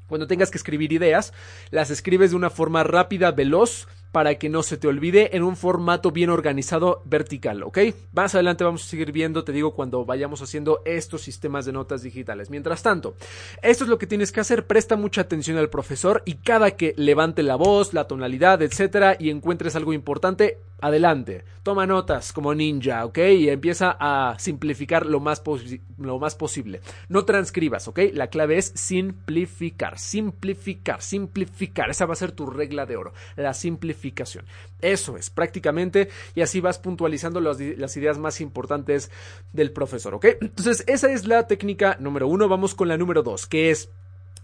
cuando 0.08 0.26
tengas 0.26 0.50
que 0.50 0.58
escribir 0.58 0.92
ideas, 0.92 1.32
las 1.70 1.90
escribes 1.90 2.30
de 2.30 2.36
una 2.36 2.50
forma 2.50 2.84
rápida, 2.84 3.32
veloz, 3.32 3.88
para 4.12 4.36
que 4.36 4.48
no 4.48 4.62
se 4.62 4.76
te 4.76 4.88
olvide 4.88 5.36
en 5.36 5.42
un 5.42 5.56
formato 5.56 6.10
bien 6.10 6.30
organizado 6.30 7.02
vertical, 7.04 7.62
¿ok? 7.62 7.78
Más 8.12 8.34
adelante 8.34 8.64
vamos 8.64 8.84
a 8.84 8.88
seguir 8.88 9.12
viendo, 9.12 9.44
te 9.44 9.52
digo, 9.52 9.74
cuando 9.74 10.04
vayamos 10.04 10.40
haciendo 10.40 10.80
estos 10.84 11.22
sistemas 11.22 11.66
de 11.66 11.72
notas 11.72 12.02
digitales. 12.02 12.48
Mientras 12.48 12.82
tanto, 12.82 13.16
esto 13.62 13.84
es 13.84 13.90
lo 13.90 13.98
que 13.98 14.06
tienes 14.06 14.32
que 14.32 14.40
hacer, 14.40 14.66
presta 14.66 14.96
mucha 14.96 15.22
atención 15.22 15.58
al 15.58 15.68
profesor 15.68 16.22
y 16.24 16.34
cada 16.36 16.72
que 16.72 16.94
levante 16.96 17.42
la 17.42 17.56
voz, 17.56 17.92
la 17.92 18.06
tonalidad, 18.06 18.62
etcétera, 18.62 19.16
y 19.18 19.30
encuentres 19.30 19.76
algo 19.76 19.92
importante, 19.92 20.60
adelante, 20.80 21.44
toma 21.62 21.86
notas 21.86 22.32
como 22.32 22.54
ninja, 22.54 23.04
¿ok? 23.04 23.18
Y 23.18 23.48
empieza 23.48 23.96
a 23.98 24.38
simplificar 24.38 25.04
lo 25.04 25.20
más, 25.20 25.42
lo 25.98 26.18
más 26.18 26.34
posible. 26.36 26.80
No 27.08 27.24
transcribas, 27.24 27.88
¿ok? 27.88 28.00
La 28.12 28.28
clave 28.28 28.58
es 28.58 28.72
simplificar, 28.74 29.98
simplificar, 29.98 31.02
simplificar. 31.02 31.90
Esa 31.90 32.06
va 32.06 32.12
a 32.12 32.16
ser 32.16 32.32
tu 32.32 32.46
regla 32.46 32.86
de 32.86 32.96
oro, 32.96 33.12
la 33.36 33.52
simplificación 33.52 33.95
eso 34.80 35.16
es, 35.16 35.30
prácticamente, 35.30 36.08
y 36.34 36.42
así 36.42 36.60
vas 36.60 36.78
puntualizando 36.78 37.40
las 37.40 37.96
ideas 37.96 38.18
más 38.18 38.40
importantes 38.40 39.10
del 39.52 39.72
profesor, 39.72 40.14
¿ok? 40.14 40.26
Entonces, 40.40 40.84
esa 40.86 41.12
es 41.12 41.26
la 41.26 41.46
técnica 41.46 41.96
número 42.00 42.28
uno. 42.28 42.48
Vamos 42.48 42.74
con 42.74 42.88
la 42.88 42.96
número 42.96 43.22
dos, 43.22 43.46
que 43.46 43.70
es 43.70 43.90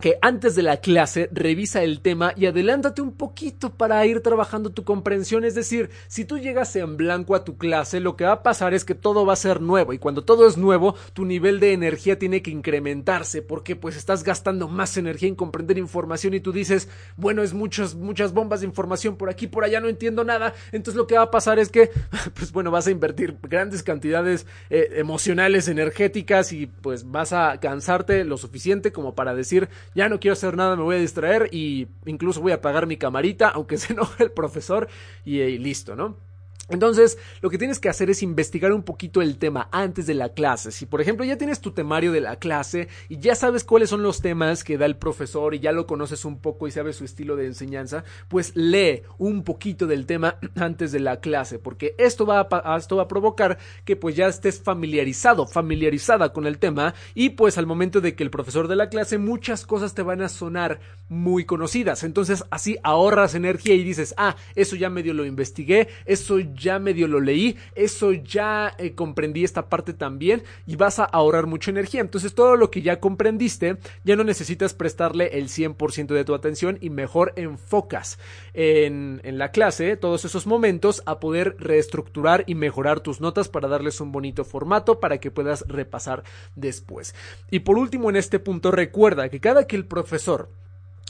que 0.02 0.18
antes 0.20 0.56
de 0.56 0.64
la 0.64 0.78
clase 0.78 1.30
revisa 1.32 1.84
el 1.84 2.00
tema 2.00 2.32
y 2.36 2.46
adelántate 2.46 3.00
un 3.00 3.12
poquito 3.12 3.70
para 3.70 4.04
ir 4.04 4.20
trabajando 4.20 4.70
tu 4.70 4.82
comprensión. 4.82 5.44
Es 5.44 5.54
decir, 5.54 5.90
si 6.08 6.24
tú 6.24 6.38
llegas 6.38 6.74
en 6.74 6.96
blanco 6.96 7.36
a 7.36 7.44
tu 7.44 7.56
clase, 7.56 8.00
lo 8.00 8.16
que 8.16 8.24
va 8.24 8.32
a 8.32 8.42
pasar 8.42 8.74
es 8.74 8.84
que 8.84 8.96
todo 8.96 9.24
va 9.24 9.34
a 9.34 9.36
ser 9.36 9.60
nuevo 9.60 9.92
y 9.92 9.98
cuando 9.98 10.24
todo 10.24 10.48
es 10.48 10.56
nuevo, 10.56 10.96
tu 11.12 11.24
nivel 11.24 11.60
de 11.60 11.72
energía 11.72 12.18
tiene 12.18 12.42
que 12.42 12.50
incrementarse 12.50 13.42
porque 13.42 13.76
pues 13.76 13.96
estás 13.96 14.24
gastando 14.24 14.66
más 14.66 14.96
energía 14.96 15.28
en 15.28 15.36
comprender 15.36 15.78
información 15.78 16.34
y 16.34 16.40
tú 16.40 16.50
dices, 16.50 16.88
bueno, 17.16 17.44
es 17.44 17.54
muchas, 17.54 17.94
muchas 17.94 18.32
bombas 18.32 18.58
de 18.58 18.66
información 18.66 19.14
por 19.14 19.30
aquí, 19.30 19.46
por 19.46 19.62
allá, 19.62 19.80
no 19.80 19.88
entiendo 19.88 20.24
nada. 20.24 20.52
Entonces 20.72 20.96
lo 20.96 21.06
que 21.06 21.14
va 21.16 21.22
a 21.22 21.30
pasar 21.30 21.60
es 21.60 21.68
que, 21.68 21.92
pues 22.34 22.50
bueno, 22.50 22.72
vas 22.72 22.88
a 22.88 22.90
invertir 22.90 23.36
grandes 23.40 23.84
cantidades 23.84 24.46
eh, 24.68 24.94
emocionales, 24.96 25.68
energéticas 25.68 26.52
y 26.52 26.66
pues 26.66 27.08
vas 27.08 27.32
a 27.32 27.60
cansarte 27.60 28.24
lo 28.24 28.36
suficiente 28.36 28.90
como 28.90 29.14
para 29.14 29.32
decir, 29.32 29.68
ya 29.94 30.08
no 30.08 30.20
quiero 30.20 30.32
hacer 30.32 30.56
nada, 30.56 30.76
me 30.76 30.82
voy 30.82 30.96
a 30.96 30.98
distraer 31.00 31.48
y 31.52 31.88
incluso 32.06 32.40
voy 32.40 32.52
a 32.52 32.56
apagar 32.56 32.86
mi 32.86 32.96
camarita, 32.96 33.48
aunque 33.48 33.78
se 33.78 33.92
enoje 33.92 34.24
el 34.24 34.32
profesor 34.32 34.88
y, 35.24 35.40
y 35.40 35.58
listo, 35.58 35.96
¿no? 35.96 36.16
Entonces, 36.68 37.18
lo 37.40 37.50
que 37.50 37.58
tienes 37.58 37.80
que 37.80 37.88
hacer 37.88 38.08
es 38.08 38.22
investigar 38.22 38.72
un 38.72 38.82
poquito 38.82 39.20
el 39.20 39.36
tema 39.38 39.68
antes 39.72 40.06
de 40.06 40.14
la 40.14 40.30
clase. 40.30 40.70
Si, 40.70 40.86
por 40.86 41.00
ejemplo, 41.00 41.24
ya 41.24 41.36
tienes 41.36 41.60
tu 41.60 41.72
temario 41.72 42.12
de 42.12 42.20
la 42.20 42.36
clase 42.36 42.88
y 43.08 43.18
ya 43.18 43.34
sabes 43.34 43.64
cuáles 43.64 43.90
son 43.90 44.02
los 44.02 44.20
temas 44.20 44.64
que 44.64 44.78
da 44.78 44.86
el 44.86 44.96
profesor 44.96 45.54
y 45.54 45.60
ya 45.60 45.72
lo 45.72 45.86
conoces 45.86 46.24
un 46.24 46.38
poco 46.38 46.66
y 46.66 46.70
sabes 46.70 46.96
su 46.96 47.04
estilo 47.04 47.36
de 47.36 47.46
enseñanza, 47.46 48.04
pues 48.28 48.54
lee 48.54 49.02
un 49.18 49.42
poquito 49.42 49.86
del 49.86 50.06
tema 50.06 50.36
antes 50.56 50.92
de 50.92 51.00
la 51.00 51.20
clase, 51.20 51.58
porque 51.58 51.94
esto 51.98 52.26
va 52.26 52.48
a, 52.50 52.76
esto 52.76 52.96
va 52.96 53.02
a 53.04 53.08
provocar 53.08 53.58
que 53.84 53.96
pues 53.96 54.16
ya 54.16 54.28
estés 54.28 54.60
familiarizado, 54.60 55.46
familiarizada 55.46 56.32
con 56.32 56.46
el 56.46 56.58
tema 56.58 56.94
y 57.14 57.30
pues 57.30 57.58
al 57.58 57.66
momento 57.66 58.00
de 58.00 58.14
que 58.14 58.22
el 58.22 58.30
profesor 58.30 58.68
de 58.68 58.76
la 58.76 58.88
clase 58.88 59.18
muchas 59.18 59.66
cosas 59.66 59.94
te 59.94 60.02
van 60.02 60.22
a 60.22 60.28
sonar 60.28 60.80
muy 61.08 61.44
conocidas. 61.44 62.04
Entonces, 62.04 62.44
así 62.50 62.78
ahorras 62.82 63.34
energía 63.34 63.74
y 63.74 63.84
dices, 63.84 64.14
ah, 64.16 64.36
eso 64.54 64.76
ya 64.76 64.88
medio 64.88 65.12
lo 65.12 65.26
investigué, 65.26 65.88
eso 66.06 66.38
ya 66.54 66.78
medio 66.78 67.08
lo 67.08 67.20
leí, 67.20 67.56
eso 67.74 68.12
ya 68.12 68.74
eh, 68.78 68.94
comprendí 68.94 69.44
esta 69.44 69.68
parte 69.68 69.92
también 69.92 70.42
y 70.66 70.76
vas 70.76 70.98
a 70.98 71.04
ahorrar 71.04 71.46
mucha 71.46 71.70
energía. 71.70 72.00
Entonces 72.00 72.34
todo 72.34 72.56
lo 72.56 72.70
que 72.70 72.82
ya 72.82 73.00
comprendiste 73.00 73.78
ya 74.04 74.16
no 74.16 74.24
necesitas 74.24 74.74
prestarle 74.74 75.38
el 75.38 75.48
100% 75.48 76.06
de 76.08 76.24
tu 76.24 76.34
atención 76.34 76.78
y 76.80 76.90
mejor 76.90 77.32
enfocas 77.36 78.18
en, 78.54 79.20
en 79.24 79.38
la 79.38 79.50
clase 79.50 79.96
todos 79.96 80.24
esos 80.24 80.46
momentos 80.46 81.02
a 81.06 81.20
poder 81.20 81.56
reestructurar 81.58 82.44
y 82.46 82.54
mejorar 82.54 83.00
tus 83.00 83.20
notas 83.20 83.48
para 83.48 83.68
darles 83.68 84.00
un 84.00 84.12
bonito 84.12 84.44
formato 84.44 85.00
para 85.00 85.18
que 85.18 85.30
puedas 85.30 85.64
repasar 85.68 86.24
después. 86.56 87.14
Y 87.50 87.60
por 87.60 87.78
último 87.78 88.10
en 88.10 88.16
este 88.16 88.38
punto 88.38 88.70
recuerda 88.70 89.28
que 89.28 89.40
cada 89.40 89.66
que 89.66 89.76
el 89.76 89.86
profesor 89.86 90.48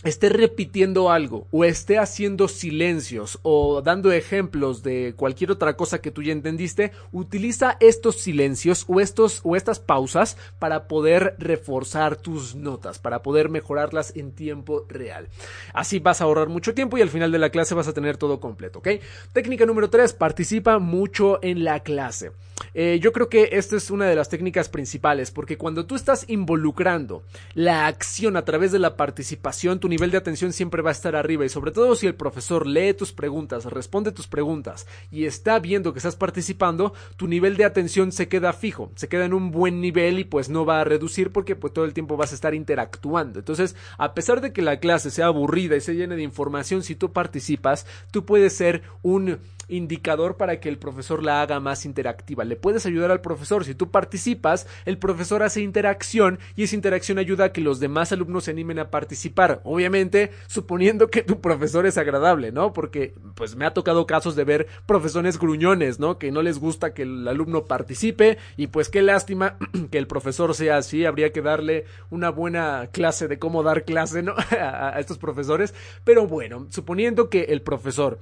esté 0.04 0.28
repitiendo 0.28 1.10
algo 1.10 1.46
o 1.50 1.64
esté 1.64 1.98
haciendo 1.98 2.48
silencios 2.48 3.38
o 3.42 3.82
dando 3.82 4.12
ejemplos 4.12 4.82
de 4.82 5.14
cualquier 5.16 5.50
otra 5.50 5.76
cosa 5.76 6.00
que 6.00 6.10
tú 6.10 6.22
ya 6.22 6.32
entendiste, 6.32 6.92
utiliza 7.12 7.76
estos 7.80 8.16
silencios 8.16 8.84
o 8.88 9.00
estos 9.00 9.40
o 9.44 9.56
estas 9.56 9.80
pausas 9.80 10.36
para 10.58 10.88
poder 10.88 11.36
reforzar 11.38 12.16
tus 12.16 12.54
notas, 12.54 12.98
para 12.98 13.22
poder 13.22 13.48
mejorarlas 13.48 14.14
en 14.16 14.32
tiempo 14.32 14.86
real. 14.88 15.28
Así 15.72 15.98
vas 15.98 16.20
a 16.20 16.24
ahorrar 16.24 16.48
mucho 16.48 16.74
tiempo 16.74 16.98
y 16.98 17.02
al 17.02 17.10
final 17.10 17.32
de 17.32 17.38
la 17.38 17.50
clase 17.50 17.74
vas 17.74 17.88
a 17.88 17.92
tener 17.92 18.16
todo 18.16 18.40
completo, 18.40 18.80
¿ok? 18.80 18.88
Técnica 19.32 19.66
número 19.66 19.90
3, 19.90 20.12
participa 20.14 20.78
mucho 20.78 21.38
en 21.42 21.64
la 21.64 21.80
clase. 21.80 22.32
Eh, 22.74 22.98
yo 23.00 23.12
creo 23.12 23.28
que 23.28 23.50
esta 23.52 23.76
es 23.76 23.90
una 23.90 24.06
de 24.06 24.14
las 24.14 24.28
técnicas 24.28 24.68
principales 24.68 25.30
porque 25.30 25.58
cuando 25.58 25.86
tú 25.86 25.94
estás 25.94 26.24
involucrando 26.28 27.22
la 27.54 27.86
acción 27.86 28.36
a 28.36 28.44
través 28.44 28.72
de 28.72 28.78
la 28.78 28.96
participación, 28.96 29.80
tu 29.80 29.88
nivel 29.88 30.10
de 30.10 30.18
atención 30.18 30.52
siempre 30.52 30.82
va 30.82 30.90
a 30.90 30.92
estar 30.92 31.16
arriba 31.16 31.44
y 31.44 31.48
sobre 31.48 31.72
todo 31.72 31.94
si 31.96 32.06
el 32.06 32.14
profesor 32.14 32.66
lee 32.66 32.94
tus 32.94 33.12
preguntas, 33.12 33.64
responde 33.66 34.12
tus 34.12 34.26
preguntas 34.26 34.86
y 35.10 35.24
está 35.24 35.58
viendo 35.58 35.92
que 35.92 35.98
estás 35.98 36.16
participando, 36.16 36.92
tu 37.16 37.28
nivel 37.28 37.56
de 37.56 37.64
atención 37.64 38.12
se 38.12 38.28
queda 38.28 38.52
fijo, 38.52 38.92
se 38.94 39.08
queda 39.08 39.24
en 39.24 39.34
un 39.34 39.50
buen 39.50 39.80
nivel 39.80 40.18
y 40.18 40.24
pues 40.24 40.48
no 40.48 40.64
va 40.64 40.80
a 40.80 40.84
reducir 40.84 41.32
porque 41.32 41.56
pues 41.56 41.72
todo 41.72 41.84
el 41.84 41.94
tiempo 41.94 42.16
vas 42.16 42.32
a 42.32 42.34
estar 42.34 42.54
interactuando. 42.54 43.38
Entonces, 43.38 43.76
a 43.98 44.14
pesar 44.14 44.40
de 44.40 44.52
que 44.52 44.62
la 44.62 44.78
clase 44.78 45.10
sea 45.10 45.26
aburrida 45.26 45.76
y 45.76 45.80
se 45.80 45.94
llene 45.94 46.16
de 46.16 46.22
información, 46.22 46.82
si 46.82 46.94
tú 46.94 47.12
participas, 47.12 47.86
tú 48.10 48.24
puedes 48.24 48.52
ser 48.52 48.82
un 49.02 49.38
indicador 49.68 50.36
para 50.36 50.60
que 50.60 50.68
el 50.68 50.78
profesor 50.78 51.22
la 51.22 51.42
haga 51.42 51.60
más 51.60 51.84
interactiva. 51.84 52.44
Le 52.44 52.56
puedes 52.56 52.86
ayudar 52.86 53.10
al 53.10 53.20
profesor. 53.20 53.64
Si 53.64 53.74
tú 53.74 53.90
participas, 53.90 54.66
el 54.84 54.98
profesor 54.98 55.42
hace 55.42 55.60
interacción 55.60 56.38
y 56.56 56.64
esa 56.64 56.74
interacción 56.74 57.18
ayuda 57.18 57.46
a 57.46 57.52
que 57.52 57.60
los 57.60 57.80
demás 57.80 58.12
alumnos 58.12 58.44
se 58.44 58.50
animen 58.50 58.78
a 58.78 58.90
participar. 58.90 59.60
Obviamente, 59.64 60.30
suponiendo 60.46 61.08
que 61.08 61.22
tu 61.22 61.40
profesor 61.40 61.86
es 61.86 61.98
agradable, 61.98 62.52
¿no? 62.52 62.72
Porque 62.72 63.14
pues 63.34 63.56
me 63.56 63.64
ha 63.64 63.74
tocado 63.74 64.06
casos 64.06 64.36
de 64.36 64.44
ver 64.44 64.66
profesores 64.86 65.38
gruñones, 65.38 65.98
¿no? 65.98 66.18
Que 66.18 66.32
no 66.32 66.42
les 66.42 66.58
gusta 66.58 66.94
que 66.94 67.02
el 67.02 67.26
alumno 67.28 67.64
participe 67.64 68.38
y 68.56 68.68
pues 68.68 68.88
qué 68.88 69.02
lástima 69.02 69.56
que 69.90 69.98
el 69.98 70.06
profesor 70.06 70.54
sea 70.54 70.78
así. 70.78 71.04
Habría 71.04 71.32
que 71.32 71.42
darle 71.42 71.84
una 72.10 72.30
buena 72.30 72.88
clase 72.92 73.28
de 73.28 73.38
cómo 73.38 73.62
dar 73.62 73.84
clase, 73.84 74.22
¿no? 74.22 74.34
a, 74.60 74.98
estos 74.98 75.18
profesores. 75.18 75.74
Pero 76.04 76.26
bueno, 76.26 76.66
suponiendo 76.70 77.28
que 77.28 77.44
el 77.44 77.62
profesor 77.62 78.18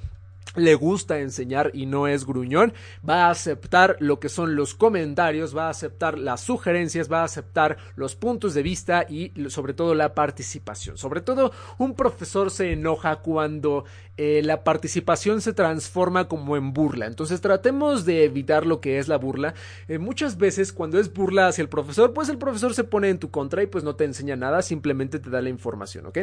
le 0.56 0.74
gusta 0.74 1.20
enseñar 1.20 1.70
y 1.74 1.86
no 1.86 2.06
es 2.06 2.24
gruñón, 2.24 2.72
va 3.08 3.26
a 3.26 3.30
aceptar 3.30 3.96
lo 4.00 4.18
que 4.20 4.28
son 4.28 4.56
los 4.56 4.74
comentarios, 4.74 5.56
va 5.56 5.66
a 5.66 5.70
aceptar 5.70 6.18
las 6.18 6.40
sugerencias, 6.40 7.10
va 7.10 7.20
a 7.20 7.24
aceptar 7.24 7.76
los 7.96 8.16
puntos 8.16 8.54
de 8.54 8.62
vista 8.62 9.06
y 9.08 9.32
sobre 9.48 9.74
todo 9.74 9.94
la 9.94 10.14
participación. 10.14 10.98
Sobre 10.98 11.20
todo 11.20 11.52
un 11.78 11.94
profesor 11.94 12.50
se 12.50 12.72
enoja 12.72 13.16
cuando 13.16 13.84
eh, 14.22 14.42
la 14.42 14.64
participación 14.64 15.40
se 15.40 15.54
transforma 15.54 16.28
como 16.28 16.58
en 16.58 16.74
burla. 16.74 17.06
Entonces 17.06 17.40
tratemos 17.40 18.04
de 18.04 18.24
evitar 18.24 18.66
lo 18.66 18.78
que 18.82 18.98
es 18.98 19.08
la 19.08 19.16
burla. 19.16 19.54
Eh, 19.88 19.96
muchas 19.96 20.36
veces 20.36 20.74
cuando 20.74 21.00
es 21.00 21.10
burla 21.10 21.46
hacia 21.46 21.62
el 21.62 21.70
profesor, 21.70 22.12
pues 22.12 22.28
el 22.28 22.36
profesor 22.36 22.74
se 22.74 22.84
pone 22.84 23.08
en 23.08 23.18
tu 23.18 23.30
contra 23.30 23.62
y 23.62 23.66
pues 23.66 23.82
no 23.82 23.96
te 23.96 24.04
enseña 24.04 24.36
nada, 24.36 24.60
simplemente 24.60 25.20
te 25.20 25.30
da 25.30 25.40
la 25.40 25.48
información, 25.48 26.04
¿ok? 26.04 26.18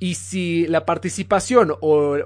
Y 0.00 0.16
si 0.16 0.66
la 0.66 0.84
participación 0.84 1.76
o, 1.80 2.16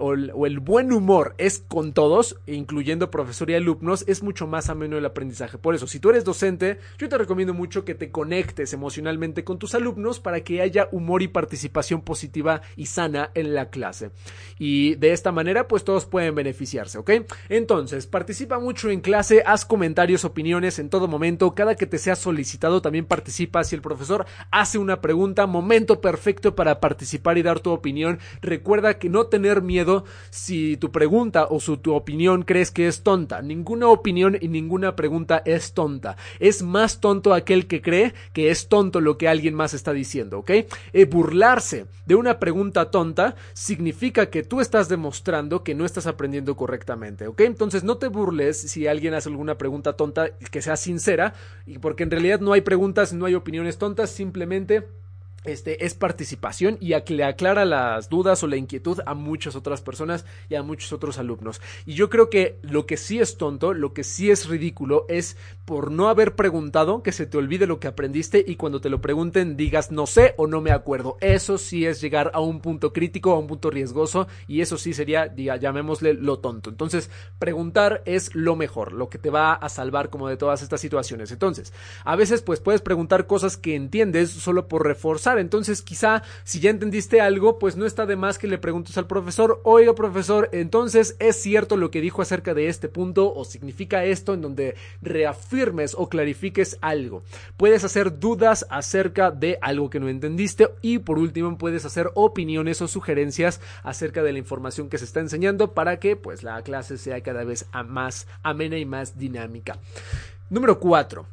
el 0.47 0.61
buen 0.61 0.95
humor 0.95 1.35
es 1.37 1.63
con 1.69 1.93
todos, 1.93 2.39
incluyendo 2.47 3.11
profesor 3.11 3.51
y 3.51 3.55
alumnos, 3.55 4.07
es 4.07 4.23
mucho 4.23 4.47
más 4.47 4.71
ameno 4.71 4.97
el 4.97 5.05
aprendizaje. 5.05 5.59
Por 5.59 5.75
eso, 5.75 5.87
si 5.87 6.01
tú 6.01 6.09
eres 6.09 6.25
docente, 6.25 6.79
yo 6.97 7.11
te 7.11 7.19
recomiendo 7.19 7.53
mucho 7.53 7.85
que 7.85 7.95
te 7.95 8.11
conectes 8.11 8.73
emocionalmente 8.73 9.45
con 9.45 9.59
tus 9.59 9.75
alumnos 9.75 10.21
para 10.21 10.41
que 10.41 10.63
haya 10.63 10.89
humor 10.91 11.21
y 11.21 11.29
participación 11.29 12.01
positiva 12.01 12.63
y 12.77 12.87
sana 12.87 13.31
en 13.35 13.55
la 13.55 13.69
clase. 13.69 14.11
Y 14.59 15.02
de 15.03 15.13
esta 15.13 15.33
manera, 15.33 15.67
pues 15.67 15.83
todos 15.83 16.07
pueden 16.07 16.37
beneficiarse, 16.37 16.97
¿ok? 16.97 17.11
Entonces, 17.49 18.07
participa 18.07 18.61
mucho 18.61 18.89
en 18.89 19.01
clase, 19.01 19.43
haz 19.45 19.65
comentarios, 19.65 20.25
opiniones 20.25 20.79
en 20.79 20.91
todo 20.91 21.09
momento. 21.09 21.57
Cada 21.57 21.75
que 21.75 21.87
te 21.87 21.99
sea 21.99 22.15
solicitado, 22.15 22.81
también 22.81 23.05
participa. 23.05 23.65
Si 23.65 23.75
el 23.75 23.83
profesor 23.83 24.27
hace 24.53 24.79
una 24.79 25.01
pregunta, 25.01 25.49
momento 25.49 26.01
perfecto 26.01 26.55
para 26.55 26.79
participar 26.79 27.37
y 27.37 27.43
dar 27.43 27.59
tu 27.59 27.73
opinión. 27.73 28.21
Recuerda 28.43 29.01
que 29.01 29.09
no 29.09 29.27
tener 29.27 29.61
miedo 29.61 30.05
si 30.31 30.77
tu 30.77 30.93
pregunta 30.93 31.49
o 31.51 31.59
su 31.59 31.79
tu 31.79 31.95
opinión 31.95 32.45
crees 32.45 32.71
que 32.71 32.87
es 32.87 33.03
tonta. 33.03 33.43
Ninguna 33.43 33.89
opinión 33.89 34.39
y 34.41 34.47
ninguna 34.47 34.95
pregunta 34.95 35.43
es 35.45 35.73
tonta. 35.73 36.17
Es 36.39 36.63
más 36.63 37.01
tonto 37.01 37.35
aquel 37.35 37.67
que 37.67 37.83
cree 37.83 38.15
que 38.33 38.51
es 38.51 38.69
tonto 38.69 39.01
lo 39.01 39.19
que 39.19 39.27
alguien 39.27 39.55
más 39.55 39.75
está 39.75 39.93
diciendo, 39.93 40.39
¿ok? 40.39 40.51
Eh, 40.93 41.07
burlarse 41.07 41.87
de 42.07 42.15
una 42.15 42.39
pregunta 42.39 42.93
tonta 42.93 43.35
significa 43.53 44.31
que 44.31 44.45
tú 44.45 44.61
estás 44.61 44.82
demostrando 44.89 45.65
que 45.65 45.75
no 45.75 45.85
estás 45.85 46.07
aprendiendo 46.07 46.57
correctamente, 46.57 47.27
¿ok? 47.27 47.41
Entonces 47.43 47.85
no 47.85 47.99
te 47.99 48.09
burles 48.09 48.61
si 48.61 48.87
alguien 48.87 49.15
hace 49.15 49.29
alguna 49.29 49.59
pregunta 49.59 49.95
tonta 49.95 50.31
que 50.51 50.63
sea 50.63 50.77
sincera, 50.77 51.35
y 51.67 51.79
porque 51.79 52.03
en 52.03 52.11
realidad 52.11 52.41
no 52.41 52.53
hay 52.53 52.61
preguntas, 52.61 53.13
no 53.13 53.27
hay 53.27 53.35
opiniones 53.35 53.79
tontas, 53.79 54.11
simplemente 54.11 54.87
este, 55.45 55.85
es 55.85 55.95
participación 55.95 56.79
y 56.81 56.93
le 57.13 57.25
aclara 57.25 57.65
las 57.65 58.09
dudas 58.09 58.43
o 58.43 58.47
la 58.47 58.57
inquietud 58.57 59.01
a 59.07 59.15
muchas 59.15 59.57
otras 59.57 59.83
personas 59.83 60.25
y 60.49 60.55
a 60.55 60.63
muchos 60.63 60.93
otros 60.93 61.19
alumnos. 61.19 61.61
Y 61.85 61.95
yo 61.95 62.09
creo 62.09 62.31
que 62.31 62.59
lo 62.63 62.87
que 62.87 62.97
sí 62.97 63.19
es 63.19 63.37
tonto, 63.37 63.75
lo 63.75 63.93
que 63.93 64.05
sí 64.05 64.31
es 64.31 64.49
ridículo 64.49 65.05
es 65.09 65.37
por 65.65 65.91
no 65.91 66.09
haber 66.09 66.37
preguntado 66.37 67.03
que 67.03 67.13
se 67.13 67.27
te 67.27 67.39
olvide 67.39 67.67
lo 67.67 67.81
que 67.81 67.89
aprendiste 67.89 68.45
y 68.47 68.57
cuando 68.57 68.81
te 68.81 68.91
lo 68.91 69.01
pregunten 69.01 69.57
digas 69.57 69.91
no 69.91 70.07
sé 70.07 70.35
o 70.37 70.47
no 70.47 70.61
me 70.61 70.71
acuerdo. 70.71 71.17
Eso 71.21 71.59
sí 71.59 71.87
es 71.87 72.01
llegar 72.01 72.31
a 72.35 72.41
un 72.41 72.61
punto 72.61 72.93
crítico, 72.93 73.33
a 73.33 73.39
un 73.39 73.47
punto 73.47 73.71
riesgoso 73.71 74.29
y 74.47 74.61
eso 74.61 74.77
sí 74.77 74.95
sería, 74.95 75.29
diga, 75.29 75.57
llamémosle 75.57 76.15
lo 76.15 76.39
tonto. 76.39 76.71
Entonces, 76.71 77.11
preguntar 77.39 78.03
es 78.07 78.35
lo 78.35 78.57
mejor, 78.57 78.93
lo 78.93 79.09
que 79.09 79.19
te 79.19 79.31
va 79.31 79.55
a 79.55 79.69
salvar 79.69 80.11
como 80.11 80.29
de 80.29 80.37
todas 80.37 80.63
estas 80.63 80.81
situaciones. 80.81 81.33
Entonces, 81.33 81.73
a 82.05 82.17
veces 82.17 82.43
pues 82.43 82.61
puedes 82.61 82.81
preguntar 82.81 83.27
cosas 83.27 83.57
que 83.57 83.75
entiendes 83.75 84.31
solo 84.31 84.69
por 84.69 84.87
reforzar 84.87 85.32
Entonces, 85.39 85.83
quizá 85.83 86.23
si 86.45 86.61
ya 86.61 86.71
entendiste 86.71 87.21
algo, 87.21 87.59
pues 87.59 87.77
no 87.77 87.87
está 87.87 88.07
de 88.07 88.17
más 88.17 88.39
que 88.39 88.47
le 88.47 88.59
preguntes 88.59 88.97
al 88.99 89.07
profesor, 89.07 89.61
oiga 89.65 89.95
profesor, 89.95 90.49
entonces 90.53 91.17
es 91.19 91.37
cierto 91.37 91.77
lo 91.77 91.91
que 91.91 92.01
dijo 92.01 92.23
acerca 92.23 92.55
de 92.55 92.69
este 92.69 92.89
punto 92.89 93.33
o 93.35 93.45
significa 93.45 94.05
esto 94.05 94.35
en 94.35 94.43
donde 94.43 94.75
reafirmes 95.01 95.95
o 95.97 96.09
clarifiques 96.09 96.79
algo. 96.81 97.23
Puedes 97.57 97.85
hacer 97.85 98.19
dudas 98.19 98.67
acerca 98.71 99.31
de 99.31 99.59
algo 99.61 99.91
que 99.91 100.01
no 100.01 100.09
entendiste 100.09 100.69
y 100.81 100.99
por 100.99 101.19
último 101.19 101.57
puedes 101.59 101.85
hacer 101.85 102.11
opiniones 102.15 102.83
o 102.83 102.89
sugerencias 102.89 103.61
acerca 103.83 104.23
de 104.23 104.33
la 104.33 104.39
información 104.39 104.89
que 104.89 104.99
se 104.99 105.05
está 105.05 105.21
enseñando 105.21 105.75
para 105.75 105.99
que 105.99 106.17
pues 106.17 106.43
la 106.43 106.61
clase 106.63 106.99
sea 106.99 107.23
cada 107.23 107.45
vez 107.45 107.67
más 107.87 108.27
amena 108.43 108.79
y 108.79 108.85
más 108.85 109.19
dinámica. 109.19 109.79
Número 110.53 110.79
4. 110.79 111.27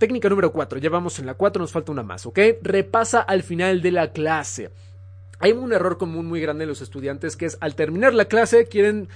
Técnica 0.00 0.28
número 0.28 0.50
4. 0.52 0.80
Ya 0.80 0.90
vamos 0.90 1.20
en 1.20 1.26
la 1.26 1.34
4, 1.34 1.60
nos 1.60 1.70
falta 1.70 1.92
una 1.92 2.02
más, 2.02 2.26
¿ok? 2.26 2.36
Repasa 2.62 3.20
al 3.20 3.44
final 3.44 3.80
de 3.80 3.92
la 3.92 4.10
clase. 4.10 4.72
Hay 5.38 5.52
un 5.52 5.72
error 5.72 5.98
común 5.98 6.26
muy 6.26 6.40
grande 6.40 6.64
en 6.64 6.68
los 6.68 6.82
estudiantes 6.82 7.36
que 7.36 7.46
es 7.46 7.56
al 7.60 7.76
terminar 7.76 8.12
la 8.12 8.24
clase 8.24 8.66
quieren 8.66 9.08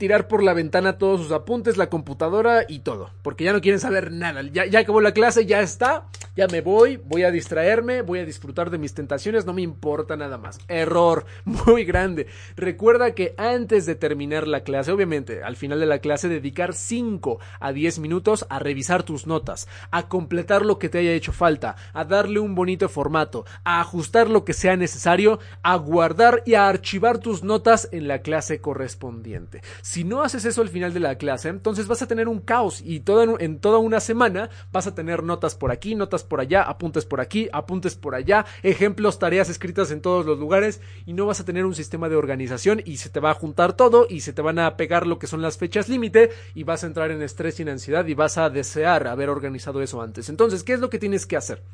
tirar 0.00 0.28
por 0.28 0.42
la 0.42 0.54
ventana 0.54 0.96
todos 0.96 1.20
sus 1.20 1.30
apuntes, 1.30 1.76
la 1.76 1.90
computadora 1.90 2.64
y 2.66 2.78
todo, 2.78 3.10
porque 3.20 3.44
ya 3.44 3.52
no 3.52 3.60
quieren 3.60 3.80
saber 3.80 4.10
nada. 4.10 4.40
Ya, 4.50 4.78
acabó 4.78 5.02
la 5.02 5.12
clase, 5.12 5.44
ya 5.44 5.60
está, 5.60 6.06
ya 6.34 6.46
me 6.46 6.62
voy, 6.62 6.96
voy 6.96 7.24
a 7.24 7.30
distraerme, 7.30 8.00
voy 8.00 8.20
a 8.20 8.24
disfrutar 8.24 8.70
de 8.70 8.78
mis 8.78 8.94
tentaciones, 8.94 9.44
no 9.44 9.52
me 9.52 9.60
importa 9.60 10.16
nada 10.16 10.38
más. 10.38 10.58
Error 10.68 11.26
muy 11.44 11.84
grande. 11.84 12.28
Recuerda 12.56 13.14
que 13.14 13.34
antes 13.36 13.84
de 13.84 13.94
terminar 13.94 14.48
la 14.48 14.62
clase, 14.62 14.90
obviamente, 14.90 15.42
al 15.42 15.56
final 15.56 15.78
de 15.78 15.86
la 15.86 15.98
clase, 15.98 16.30
dedicar 16.30 16.72
5 16.72 17.38
a 17.60 17.72
10 17.74 17.98
minutos 17.98 18.46
a 18.48 18.58
revisar 18.58 19.02
tus 19.02 19.26
notas, 19.26 19.68
a 19.90 20.08
completar 20.08 20.64
lo 20.64 20.78
que 20.78 20.88
te 20.88 20.96
haya 20.96 21.12
hecho 21.12 21.32
falta, 21.32 21.76
a 21.92 22.06
darle 22.06 22.40
un 22.40 22.54
bonito 22.54 22.88
formato, 22.88 23.44
a 23.64 23.82
ajustar 23.82 24.30
lo 24.30 24.46
que 24.46 24.54
sea 24.54 24.76
necesario, 24.76 25.40
a 25.62 25.76
guardar 25.76 26.42
y 26.46 26.54
a 26.54 26.68
archivar 26.68 27.18
tus 27.18 27.44
notas 27.44 27.90
en 27.92 28.08
la 28.08 28.22
clase 28.22 28.62
correspondiente. 28.62 29.60
Si 29.90 30.04
no 30.04 30.22
haces 30.22 30.44
eso 30.44 30.62
al 30.62 30.68
final 30.68 30.94
de 30.94 31.00
la 31.00 31.16
clase, 31.16 31.48
entonces 31.48 31.88
vas 31.88 32.00
a 32.00 32.06
tener 32.06 32.28
un 32.28 32.38
caos 32.38 32.80
y 32.80 33.02
en 33.40 33.58
toda 33.58 33.78
una 33.78 33.98
semana 33.98 34.48
vas 34.70 34.86
a 34.86 34.94
tener 34.94 35.24
notas 35.24 35.56
por 35.56 35.72
aquí, 35.72 35.96
notas 35.96 36.22
por 36.22 36.40
allá, 36.40 36.62
apuntes 36.62 37.04
por 37.04 37.20
aquí, 37.20 37.48
apuntes 37.52 37.96
por 37.96 38.14
allá, 38.14 38.46
ejemplos, 38.62 39.18
tareas 39.18 39.50
escritas 39.50 39.90
en 39.90 40.00
todos 40.00 40.24
los 40.24 40.38
lugares 40.38 40.80
y 41.06 41.12
no 41.12 41.26
vas 41.26 41.40
a 41.40 41.44
tener 41.44 41.66
un 41.66 41.74
sistema 41.74 42.08
de 42.08 42.14
organización 42.14 42.80
y 42.84 42.98
se 42.98 43.08
te 43.08 43.18
va 43.18 43.32
a 43.32 43.34
juntar 43.34 43.72
todo 43.72 44.06
y 44.08 44.20
se 44.20 44.32
te 44.32 44.42
van 44.42 44.60
a 44.60 44.76
pegar 44.76 45.08
lo 45.08 45.18
que 45.18 45.26
son 45.26 45.42
las 45.42 45.58
fechas 45.58 45.88
límite 45.88 46.30
y 46.54 46.62
vas 46.62 46.84
a 46.84 46.86
entrar 46.86 47.10
en 47.10 47.20
estrés 47.20 47.58
y 47.58 47.62
en 47.62 47.70
ansiedad 47.70 48.06
y 48.06 48.14
vas 48.14 48.38
a 48.38 48.48
desear 48.48 49.08
haber 49.08 49.28
organizado 49.28 49.82
eso 49.82 50.00
antes. 50.00 50.28
Entonces, 50.28 50.62
¿qué 50.62 50.74
es 50.74 50.78
lo 50.78 50.88
que 50.88 51.00
tienes 51.00 51.26
que 51.26 51.36
hacer? 51.36 51.64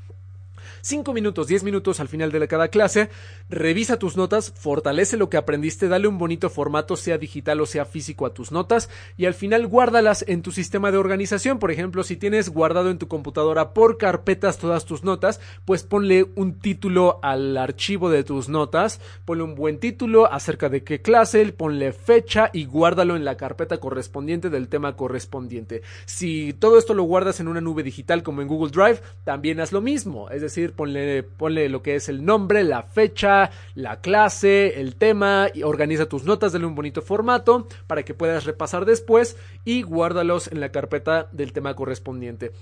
5 0.83 1.13
minutos, 1.13 1.47
10 1.47 1.65
minutos 1.65 2.01
al 2.01 2.09
final 2.09 2.33
de 2.33 2.47
cada 2.47 2.69
clase, 2.69 3.09
revisa 3.49 3.99
tus 3.99 4.17
notas, 4.17 4.53
fortalece 4.53 5.17
lo 5.17 5.31
que 5.31 5.37
aprendiste, 5.37 5.89
dale 5.89 6.09
un 6.09 6.19
bonito 6.19 6.51
formato, 6.51 6.97
sea 6.97 7.19
digital 7.19 7.61
o 7.61 7.67
sea 7.67 7.85
físico 7.85 8.27
a 8.27 8.35
tus 8.35 8.53
notas 8.53 8.89
y 9.17 9.27
al 9.27 9.35
final 9.35 9.67
guárdalas 9.67 10.25
en 10.29 10.43
tu 10.43 10.53
sistema 10.53 10.91
de 10.91 10.99
organización. 10.99 11.59
Por 11.59 11.71
ejemplo, 11.71 12.03
si 12.03 12.17
tienes 12.17 12.49
guardado 12.49 12.91
en 12.91 12.99
tu 12.99 13.09
computadora 13.09 13.73
por 13.73 13.97
carpetas 13.99 14.59
todas 14.59 14.85
tus 14.85 15.05
notas, 15.05 15.41
pues 15.65 15.83
ponle 15.83 16.27
un 16.35 16.59
título 16.59 17.19
al 17.23 17.57
archivo 17.57 18.11
de 18.11 18.25
tus 18.25 18.49
notas, 18.49 19.01
ponle 19.25 19.45
un 19.45 19.55
buen 19.55 19.79
título 19.79 20.31
acerca 20.31 20.69
de 20.69 20.83
qué 20.83 21.01
clase, 21.01 21.53
ponle 21.53 21.93
fecha 21.93 22.51
y 22.53 22.65
guárdalo 22.65 23.17
en 23.17 23.25
la 23.25 23.37
carpeta 23.37 23.79
correspondiente 23.79 24.51
del 24.51 24.69
tema 24.69 24.97
correspondiente. 24.97 25.83
Si 26.05 26.53
todo 26.53 26.79
esto 26.79 26.95
lo 26.95 27.05
guardas 27.05 27.41
en 27.41 27.49
una 27.49 27.61
nube 27.61 27.83
digital 27.83 28.23
como 28.23 28.43
en 28.43 28.49
Google 28.49 28.73
Drive, 28.73 29.01
también 29.25 29.61
haz 29.61 29.73
lo 29.73 29.81
mismo, 29.81 30.31
es 30.31 30.43
decir, 30.43 30.56
ponle, 30.75 31.69
lo 31.69 31.83
que 31.83 31.97
es 31.97 32.09
el 32.09 32.25
nombre, 32.25 32.65
la 32.65 32.83
fecha, 32.83 33.51
la 33.75 34.01
clase, 34.01 34.81
el 34.81 34.97
tema, 34.97 35.49
y 35.53 35.63
organiza 35.63 36.07
tus 36.07 36.25
notas, 36.25 36.53
dale 36.53 36.67
un 36.67 36.75
bonito 36.75 37.03
formato 37.03 37.69
para 37.87 38.03
que 38.03 38.15
puedas 38.15 38.45
repasar 38.45 38.85
después 38.85 39.37
y 39.65 39.83
guárdalos 39.83 40.49
en 40.49 40.61
la 40.61 40.71
carpeta 40.71 41.29
del 41.33 41.53
tema 41.53 41.75
correspondiente. 41.75 42.53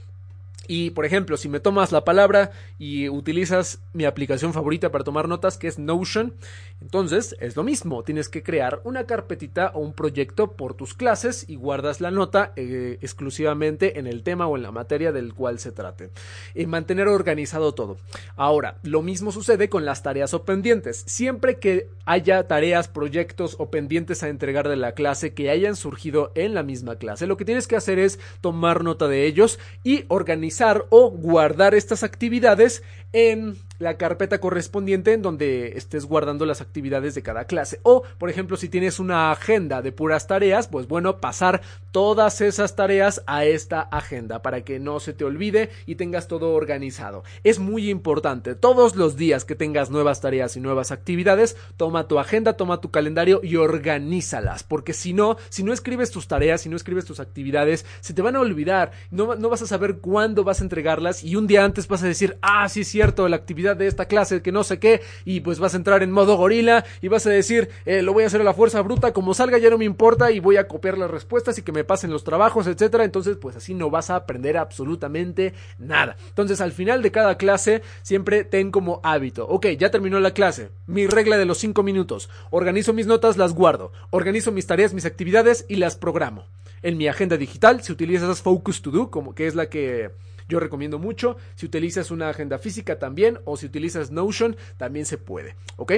Y 0.66 0.90
por 0.90 1.04
ejemplo, 1.04 1.37
si 1.37 1.49
me 1.49 1.61
tomas 1.61 1.92
la 1.92 2.04
palabra 2.04 2.52
y 2.78 3.09
utilizas 3.09 3.80
mi 3.92 4.04
aplicación 4.04 4.52
favorita 4.52 4.90
para 4.90 5.04
tomar 5.04 5.28
notas, 5.28 5.59
que 5.59 5.68
es 5.68 5.78
Notion, 5.78 6.35
entonces 6.80 7.37
es 7.40 7.56
lo 7.56 7.62
mismo. 7.62 8.02
Tienes 8.02 8.28
que 8.28 8.42
crear 8.42 8.80
una 8.85 9.04
carpetita 9.04 9.73
o 9.75 9.80
un 9.80 9.92
proyecto 9.92 10.52
por 10.52 10.75
tus 10.75 10.94
clases 10.94 11.44
y 11.49 11.56
guardas 11.56 12.00
la 12.00 12.11
nota 12.11 12.52
eh, 12.56 12.99
exclusivamente 13.00 13.99
en 13.99 14.06
el 14.06 14.23
tema 14.23 14.47
o 14.47 14.56
en 14.56 14.62
la 14.62 14.73
materia 14.73 15.12
del 15.12 15.35
cual 15.35 15.59
se 15.59 15.73
trate. 15.73 16.11
Y 16.54 16.66
mantener 16.66 17.09
organizado 17.09 17.75
todo. 17.75 17.97
Ahora, 18.37 18.78
lo 18.83 19.02
mismo 19.02 19.33
sucede 19.33 19.68
con 19.68 19.85
las 19.85 20.02
tareas 20.02 20.35
o 20.35 20.44
pendientes. 20.44 21.04
Siempre 21.06 21.59
que 21.59 21.88
haya 22.04 22.47
tareas, 22.47 22.88
proyectos 22.88 23.56
o 23.59 23.71
pendientes 23.71 24.23
a 24.23 24.28
entregar 24.28 24.68
de 24.68 24.76
la 24.76 24.92
clase 24.92 25.35
que 25.35 25.50
hayan 25.50 25.76
surgido 25.76 26.33
en 26.35 26.54
la 26.54 26.62
misma 26.62 26.97
clase, 26.97 27.26
lo 27.26 27.37
que 27.37 27.44
tienes 27.44 27.66
que 27.66 27.76
hacer 27.76 27.99
es 27.99 28.18
tomar 28.40 28.85
nota 28.85 29.09
de 29.09 29.26
ellos 29.26 29.59
y 29.83 30.04
organizar 30.09 30.53
o 30.90 31.11
guardar 31.11 31.75
estas 31.75 32.02
actividades 32.02 32.82
en 33.12 33.56
la 33.84 33.98
carpeta 33.98 34.40
correspondiente 34.40 35.12
en 35.12 35.20
donde 35.20 35.76
estés 35.76 36.06
guardando 36.06 36.46
las 36.46 36.62
actividades 36.62 37.14
de 37.14 37.22
cada 37.22 37.44
clase. 37.44 37.80
O, 37.82 38.02
por 38.18 38.30
ejemplo, 38.30 38.56
si 38.56 38.70
tienes 38.70 38.98
una 38.98 39.30
agenda 39.30 39.82
de 39.82 39.92
puras 39.92 40.26
tareas, 40.26 40.68
pues 40.68 40.88
bueno, 40.88 41.18
pasar 41.18 41.60
todas 41.92 42.40
esas 42.40 42.76
tareas 42.76 43.22
a 43.26 43.44
esta 43.44 43.82
agenda 43.82 44.40
para 44.40 44.62
que 44.62 44.80
no 44.80 45.00
se 45.00 45.12
te 45.12 45.24
olvide 45.24 45.68
y 45.84 45.96
tengas 45.96 46.28
todo 46.28 46.54
organizado. 46.54 47.24
Es 47.44 47.58
muy 47.58 47.90
importante, 47.90 48.54
todos 48.54 48.96
los 48.96 49.16
días 49.16 49.44
que 49.44 49.54
tengas 49.54 49.90
nuevas 49.90 50.22
tareas 50.22 50.56
y 50.56 50.60
nuevas 50.60 50.90
actividades, 50.90 51.56
toma 51.76 52.08
tu 52.08 52.18
agenda, 52.18 52.54
toma 52.54 52.80
tu 52.80 52.90
calendario 52.90 53.40
y 53.42 53.56
organízalas, 53.56 54.64
porque 54.64 54.94
si 54.94 55.12
no, 55.12 55.36
si 55.50 55.62
no 55.62 55.74
escribes 55.74 56.10
tus 56.10 56.26
tareas, 56.26 56.62
si 56.62 56.70
no 56.70 56.76
escribes 56.76 57.04
tus 57.04 57.20
actividades, 57.20 57.84
se 58.00 58.14
te 58.14 58.22
van 58.22 58.36
a 58.36 58.40
olvidar, 58.40 58.92
no, 59.10 59.34
no 59.34 59.50
vas 59.50 59.60
a 59.60 59.66
saber 59.66 59.98
cuándo 59.98 60.42
vas 60.42 60.60
a 60.60 60.64
entregarlas 60.64 61.22
y 61.22 61.36
un 61.36 61.46
día 61.46 61.64
antes 61.64 61.86
vas 61.86 62.02
a 62.02 62.06
decir, 62.06 62.38
ah, 62.40 62.66
sí 62.70 62.80
es 62.80 62.88
cierto, 62.88 63.28
la 63.28 63.36
actividad 63.36 63.74
de 63.75 63.87
esta 63.87 64.06
clase, 64.06 64.43
que 64.43 64.52
no 64.52 64.65
sé 64.65 64.78
qué, 64.78 65.02
y 65.25 65.41
pues 65.41 65.58
vas 65.58 65.75
a 65.75 65.76
entrar 65.76 66.02
en 66.02 66.10
modo 66.10 66.37
gorila 66.37 66.84
y 67.00 67.08
vas 67.08 67.26
a 67.26 67.30
decir, 67.30 67.69
eh, 67.87 68.02
lo 68.02 68.13
voy 68.13 68.25
a 68.25 68.26
hacer 68.26 68.41
a 68.41 68.45
la 68.45 68.54
fuerza 68.54 68.80
bruta, 68.82 69.13
como 69.13 69.34
salga 69.34 69.58
ya 69.58 69.71
no 69.71 69.78
me 69.78 69.84
importa 69.84 70.30
y 70.30 70.41
voy 70.41 70.56
a 70.56 70.69
copiar 70.69 70.99
las 70.99 71.10
respuestas 71.10 71.58
y 71.58 71.63
que 71.63 71.73
me 71.73 71.84
pasen 71.84 72.10
los 72.10 72.25
trabajos, 72.25 72.67
etcétera. 72.67 73.04
Entonces, 73.04 73.37
pues 73.37 73.56
así 73.56 73.75
no 73.75 73.91
vas 73.91 74.10
a 74.10 74.17
aprender 74.17 74.56
absolutamente 74.56 75.54
nada. 75.78 76.17
Entonces, 76.28 76.60
al 76.60 76.73
final 76.73 77.02
de 77.02 77.10
cada 77.10 77.37
clase, 77.37 77.82
siempre 78.02 78.45
ten 78.45 78.71
como 78.71 79.00
hábito, 79.02 79.47
ok, 79.47 79.67
ya 79.78 79.91
terminó 79.91 80.21
la 80.21 80.32
clase, 80.32 80.71
mi 80.87 81.06
regla 81.06 81.39
de 81.39 81.45
los 81.45 81.58
cinco 81.58 81.82
minutos, 81.82 82.28
organizo 82.50 82.93
mis 82.93 83.06
notas, 83.06 83.37
las 83.37 83.54
guardo, 83.54 83.93
organizo 84.10 84.52
mis 84.52 84.67
tareas, 84.67 84.95
mis 84.95 85.04
actividades 85.04 85.65
y 85.69 85.76
las 85.76 85.97
programo. 85.97 86.47
En 86.82 86.99
mi 86.99 87.08
agenda 87.08 87.37
digital, 87.37 87.82
si 87.82 87.93
utilizas 87.93 88.43
Focus 88.43 88.82
To 88.82 88.91
Do, 88.91 89.10
como 89.10 89.34
que 89.34 89.47
es 89.47 89.54
la 89.54 89.71
que 89.71 90.10
yo 90.49 90.61
recomiendo 90.61 90.99
mucho. 90.99 91.37
Si 91.54 91.67
utilizas 91.67 92.11
una 92.11 92.28
agenda 92.28 92.59
física 92.59 92.99
también 92.99 93.39
o 93.45 93.57
si 93.57 93.67
utilizas 93.67 94.11
Notion 94.11 94.57
también 94.76 95.07
se 95.07 95.19
puede. 95.19 95.57
¿Ok? 95.76 95.93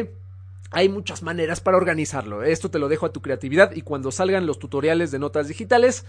Hay 0.71 0.89
muchas 0.89 1.23
maneras 1.23 1.61
para 1.61 1.77
organizarlo. 1.77 2.43
Esto 2.43 2.71
te 2.71 2.79
lo 2.79 2.89
dejo 2.89 3.07
a 3.07 3.13
tu 3.13 3.23
creatividad 3.23 3.73
y 3.73 3.83
cuando 3.83 4.11
salgan 4.11 4.47
los 4.47 4.59
tutoriales 4.59 5.11
de 5.11 5.19
notas 5.19 5.49
digitales, 5.49 6.05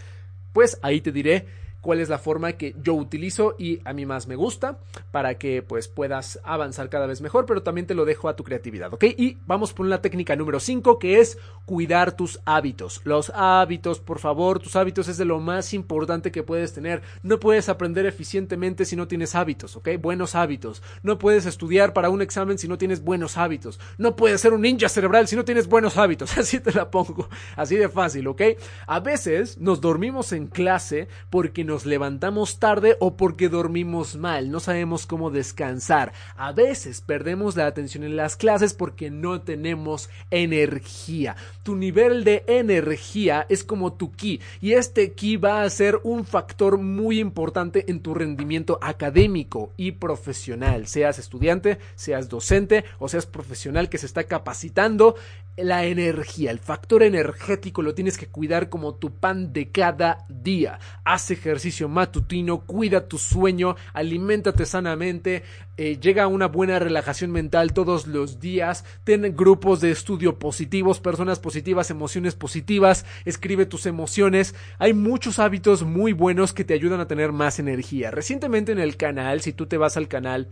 pues 0.53 0.79
ahí 0.81 1.01
te 1.01 1.11
diré 1.11 1.47
cuál 1.81 1.99
es 1.99 2.09
la 2.09 2.17
forma 2.17 2.53
que 2.53 2.75
yo 2.81 2.93
utilizo 2.93 3.55
y 3.57 3.79
a 3.85 3.93
mí 3.93 4.05
más 4.05 4.27
me 4.27 4.35
gusta 4.35 4.79
para 5.11 5.37
que 5.37 5.61
pues 5.61 5.87
puedas 5.87 6.39
avanzar 6.43 6.89
cada 6.89 7.07
vez 7.07 7.21
mejor, 7.21 7.45
pero 7.45 7.63
también 7.63 7.87
te 7.87 7.95
lo 7.95 8.05
dejo 8.05 8.29
a 8.29 8.35
tu 8.35 8.43
creatividad, 8.43 8.93
¿ok? 8.93 9.03
Y 9.17 9.37
vamos 9.45 9.73
por 9.73 9.85
la 9.85 10.01
técnica 10.01 10.35
número 10.35 10.59
5 10.59 10.99
que 10.99 11.19
es 11.19 11.37
cuidar 11.65 12.15
tus 12.15 12.39
hábitos. 12.45 13.01
Los 13.03 13.31
hábitos, 13.35 13.99
por 13.99 14.19
favor, 14.19 14.59
tus 14.59 14.75
hábitos 14.75 15.07
es 15.07 15.17
de 15.17 15.25
lo 15.25 15.39
más 15.39 15.73
importante 15.73 16.31
que 16.31 16.43
puedes 16.43 16.73
tener. 16.73 17.01
No 17.23 17.39
puedes 17.39 17.69
aprender 17.69 18.05
eficientemente 18.05 18.85
si 18.85 18.95
no 18.95 19.07
tienes 19.07 19.35
hábitos, 19.35 19.75
¿ok? 19.75 19.89
Buenos 19.99 20.35
hábitos. 20.35 20.81
No 21.03 21.17
puedes 21.17 21.45
estudiar 21.45 21.93
para 21.93 22.09
un 22.09 22.21
examen 22.21 22.57
si 22.57 22.67
no 22.67 22.77
tienes 22.77 23.03
buenos 23.03 23.37
hábitos. 23.37 23.79
No 23.97 24.15
puedes 24.15 24.41
ser 24.41 24.53
un 24.53 24.61
ninja 24.61 24.89
cerebral 24.89 25.27
si 25.27 25.35
no 25.35 25.45
tienes 25.45 25.67
buenos 25.67 25.97
hábitos. 25.97 26.37
Así 26.37 26.59
te 26.59 26.71
la 26.71 26.89
pongo. 26.89 27.29
Así 27.55 27.75
de 27.75 27.89
fácil, 27.89 28.27
¿ok? 28.27 28.41
A 28.85 28.99
veces 28.99 29.57
nos 29.57 29.81
dormimos 29.81 30.31
en 30.31 30.47
clase 30.47 31.07
porque 31.29 31.63
nos 31.67 31.85
levantamos 31.85 32.59
tarde 32.59 32.95
o 33.01 33.17
porque 33.17 33.49
dormimos 33.49 34.15
mal, 34.15 34.49
no 34.49 34.61
sabemos 34.61 35.05
cómo 35.05 35.29
descansar. 35.29 36.13
A 36.37 36.53
veces 36.53 37.01
perdemos 37.01 37.57
la 37.57 37.67
atención 37.67 38.05
en 38.05 38.15
las 38.15 38.37
clases 38.37 38.73
porque 38.73 39.11
no 39.11 39.41
tenemos 39.41 40.09
energía. 40.31 41.35
Tu 41.63 41.75
nivel 41.75 42.23
de 42.23 42.45
energía 42.47 43.45
es 43.49 43.65
como 43.65 43.93
tu 43.93 44.13
ki 44.13 44.39
y 44.61 44.73
este 44.73 45.11
ki 45.11 45.35
va 45.35 45.63
a 45.63 45.69
ser 45.69 45.99
un 46.03 46.25
factor 46.25 46.77
muy 46.77 47.19
importante 47.19 47.83
en 47.91 47.99
tu 47.99 48.13
rendimiento 48.13 48.79
académico 48.81 49.73
y 49.75 49.91
profesional, 49.91 50.87
seas 50.87 51.19
estudiante, 51.19 51.79
seas 51.95 52.29
docente 52.29 52.85
o 52.97 53.09
seas 53.09 53.25
profesional 53.25 53.89
que 53.89 53.97
se 53.97 54.05
está 54.05 54.23
capacitando 54.23 55.15
la 55.57 55.85
energía, 55.85 56.51
el 56.51 56.59
factor 56.59 57.01
energético 57.01 57.81
lo 57.81 57.95
tienes 57.95 58.17
que 58.17 58.27
cuidar 58.27 58.69
como 58.69 58.93
tu 58.93 59.11
pan 59.11 59.53
de 59.53 59.71
cada 59.71 60.25
día. 60.29 60.79
Haz 61.03 61.31
ejercicio 61.57 61.89
matutino, 61.89 62.59
cuida 62.59 63.07
tu 63.07 63.17
sueño, 63.17 63.75
aliméntate 63.93 64.65
sanamente, 64.65 65.43
eh, 65.77 65.97
llega 65.99 66.23
a 66.23 66.27
una 66.27 66.47
buena 66.47 66.77
relajación 66.77 67.31
mental 67.31 67.73
todos 67.73 68.05
los 68.05 68.39
días, 68.39 68.85
ten 69.03 69.35
grupos 69.35 69.81
de 69.81 69.91
estudio 69.91 70.37
positivos, 70.37 70.99
personas 70.99 71.39
positivas, 71.39 71.89
emociones 71.89 72.35
positivas, 72.35 73.05
escribe 73.25 73.65
tus 73.65 73.87
emociones. 73.87 74.53
Hay 74.77 74.93
muchos 74.93 75.39
hábitos 75.39 75.83
muy 75.83 76.13
buenos 76.13 76.53
que 76.53 76.63
te 76.63 76.75
ayudan 76.75 76.99
a 76.99 77.07
tener 77.07 77.31
más 77.31 77.57
energía. 77.59 78.11
Recientemente 78.11 78.71
en 78.71 78.79
el 78.79 78.95
canal, 78.95 79.41
si 79.41 79.51
tú 79.51 79.65
te 79.65 79.77
vas 79.77 79.97
al 79.97 80.07
canal 80.07 80.49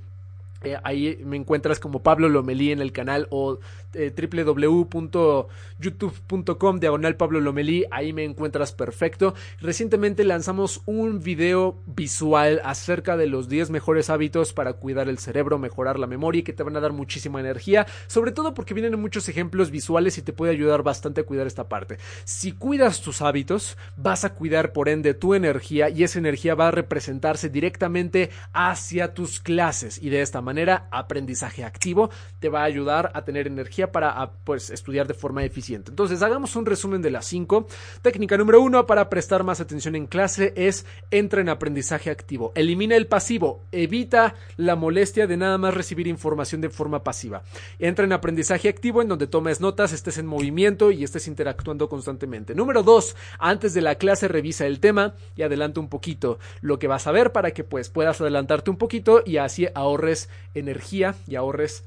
eh, 0.66 0.78
ahí 0.84 1.20
me 1.24 1.38
encuentras 1.38 1.80
como 1.80 2.02
Pablo 2.02 2.28
Lomelí 2.28 2.72
en 2.72 2.82
el 2.82 2.92
canal 2.92 3.28
o 3.30 3.60
eh, 3.96 4.14
www.youtube.com 4.16 6.80
diagonal 6.80 7.16
Pablo 7.16 7.40
Lomelí, 7.40 7.86
ahí 7.92 8.14
me 8.14 8.24
encuentras 8.24 8.74
perfecto. 8.74 9.34
Recientemente 9.60 10.24
lanzamos 10.24 10.82
un 10.86 11.22
video 11.22 11.82
visual 11.86 12.62
acerca 12.64 13.18
de 13.18 13.28
los 13.28 13.50
10 13.50 13.70
mejores 13.70 14.10
hábitos 14.10 14.54
para 14.54 14.74
cuidar 14.74 15.10
el 15.10 15.18
cerebro, 15.18 15.58
mejorar 15.58 16.00
la 16.00 16.08
memoria 16.08 16.40
y 16.40 16.44
que 16.44 16.54
te 16.54 16.64
van 16.64 16.78
a 16.78 16.82
dar 16.82 16.94
muchísima 16.94 17.40
energía, 17.40 17.86
sobre 18.08 18.32
todo 18.32 18.54
porque 18.54 18.74
vienen 18.74 19.00
muchos 19.00 19.28
ejemplos 19.30 19.72
visuales 19.72 20.18
y 20.18 20.22
te 20.22 20.34
puede 20.34 20.52
ayudar 20.52 20.84
bastante 20.84 21.22
a 21.22 21.26
cuidar 21.26 21.48
esta 21.48 21.70
parte. 21.70 21.98
Si 22.24 22.52
cuidas 22.52 23.02
tus 23.02 23.22
hábitos, 23.22 23.78
vas 23.96 24.26
a 24.26 24.34
cuidar 24.34 24.74
por 24.74 24.90
ende 24.90 25.14
tu 25.14 25.34
energía 25.34 25.90
y 25.90 26.04
esa 26.04 26.20
energía 26.20 26.56
va 26.56 26.68
a 26.68 26.72
representarse 26.72 27.50
directamente 27.50 28.30
hacia 28.54 29.14
tus 29.14 29.40
clases 29.40 30.02
y 30.02 30.10
de 30.10 30.22
esta 30.22 30.42
manera 30.42 30.88
aprendizaje 30.92 31.64
activo 31.64 32.10
te 32.40 32.50
va 32.50 32.62
a 32.62 32.66
ayudar 32.66 33.12
a 33.14 33.24
tener 33.24 33.48
energía 33.48 33.85
para 33.92 34.32
pues, 34.44 34.70
estudiar 34.70 35.08
de 35.08 35.14
forma 35.14 35.44
eficiente. 35.44 35.92
Entonces, 35.92 36.22
hagamos 36.22 36.56
un 36.56 36.66
resumen 36.66 37.02
de 37.02 37.12
las 37.12 37.26
cinco. 37.26 37.68
Técnica 38.02 38.38
número 38.38 38.62
uno 38.62 38.86
para 38.86 39.10
prestar 39.10 39.44
más 39.44 39.60
atención 39.60 39.96
en 39.96 40.08
clase 40.08 40.54
es 40.56 40.86
entra 41.12 41.42
en 41.42 41.50
aprendizaje 41.50 42.10
activo. 42.10 42.52
Elimina 42.56 42.96
el 42.96 43.08
pasivo, 43.08 43.62
evita 43.72 44.36
la 44.58 44.76
molestia 44.76 45.28
de 45.28 45.38
nada 45.38 45.58
más 45.58 45.74
recibir 45.74 46.08
información 46.08 46.62
de 46.62 46.70
forma 46.70 47.04
pasiva. 47.04 47.44
Entra 47.80 48.06
en 48.06 48.14
aprendizaje 48.14 48.70
activo 48.70 49.02
en 49.02 49.08
donde 49.08 49.28
tomes 49.28 49.62
notas, 49.62 49.94
estés 49.94 50.18
en 50.18 50.28
movimiento 50.28 50.92
y 50.92 51.04
estés 51.04 51.28
interactuando 51.28 51.90
constantemente. 51.90 52.56
Número 52.56 52.84
dos, 52.84 53.16
antes 53.40 53.74
de 53.74 53.82
la 53.82 53.96
clase 53.96 54.28
revisa 54.28 54.66
el 54.66 54.80
tema 54.80 55.16
y 55.36 55.44
adelanta 55.44 55.80
un 55.80 55.90
poquito 55.90 56.40
lo 56.62 56.80
que 56.80 56.88
vas 56.88 57.08
a 57.08 57.12
ver 57.12 57.32
para 57.32 57.52
que 57.52 57.64
pues 57.64 57.90
puedas 57.90 58.22
adelantarte 58.22 58.70
un 58.70 58.78
poquito 58.78 59.24
y 59.26 59.38
así 59.38 59.68
ahorres 59.74 60.30
energía 60.54 61.16
y 61.28 61.36
ahorres 61.36 61.84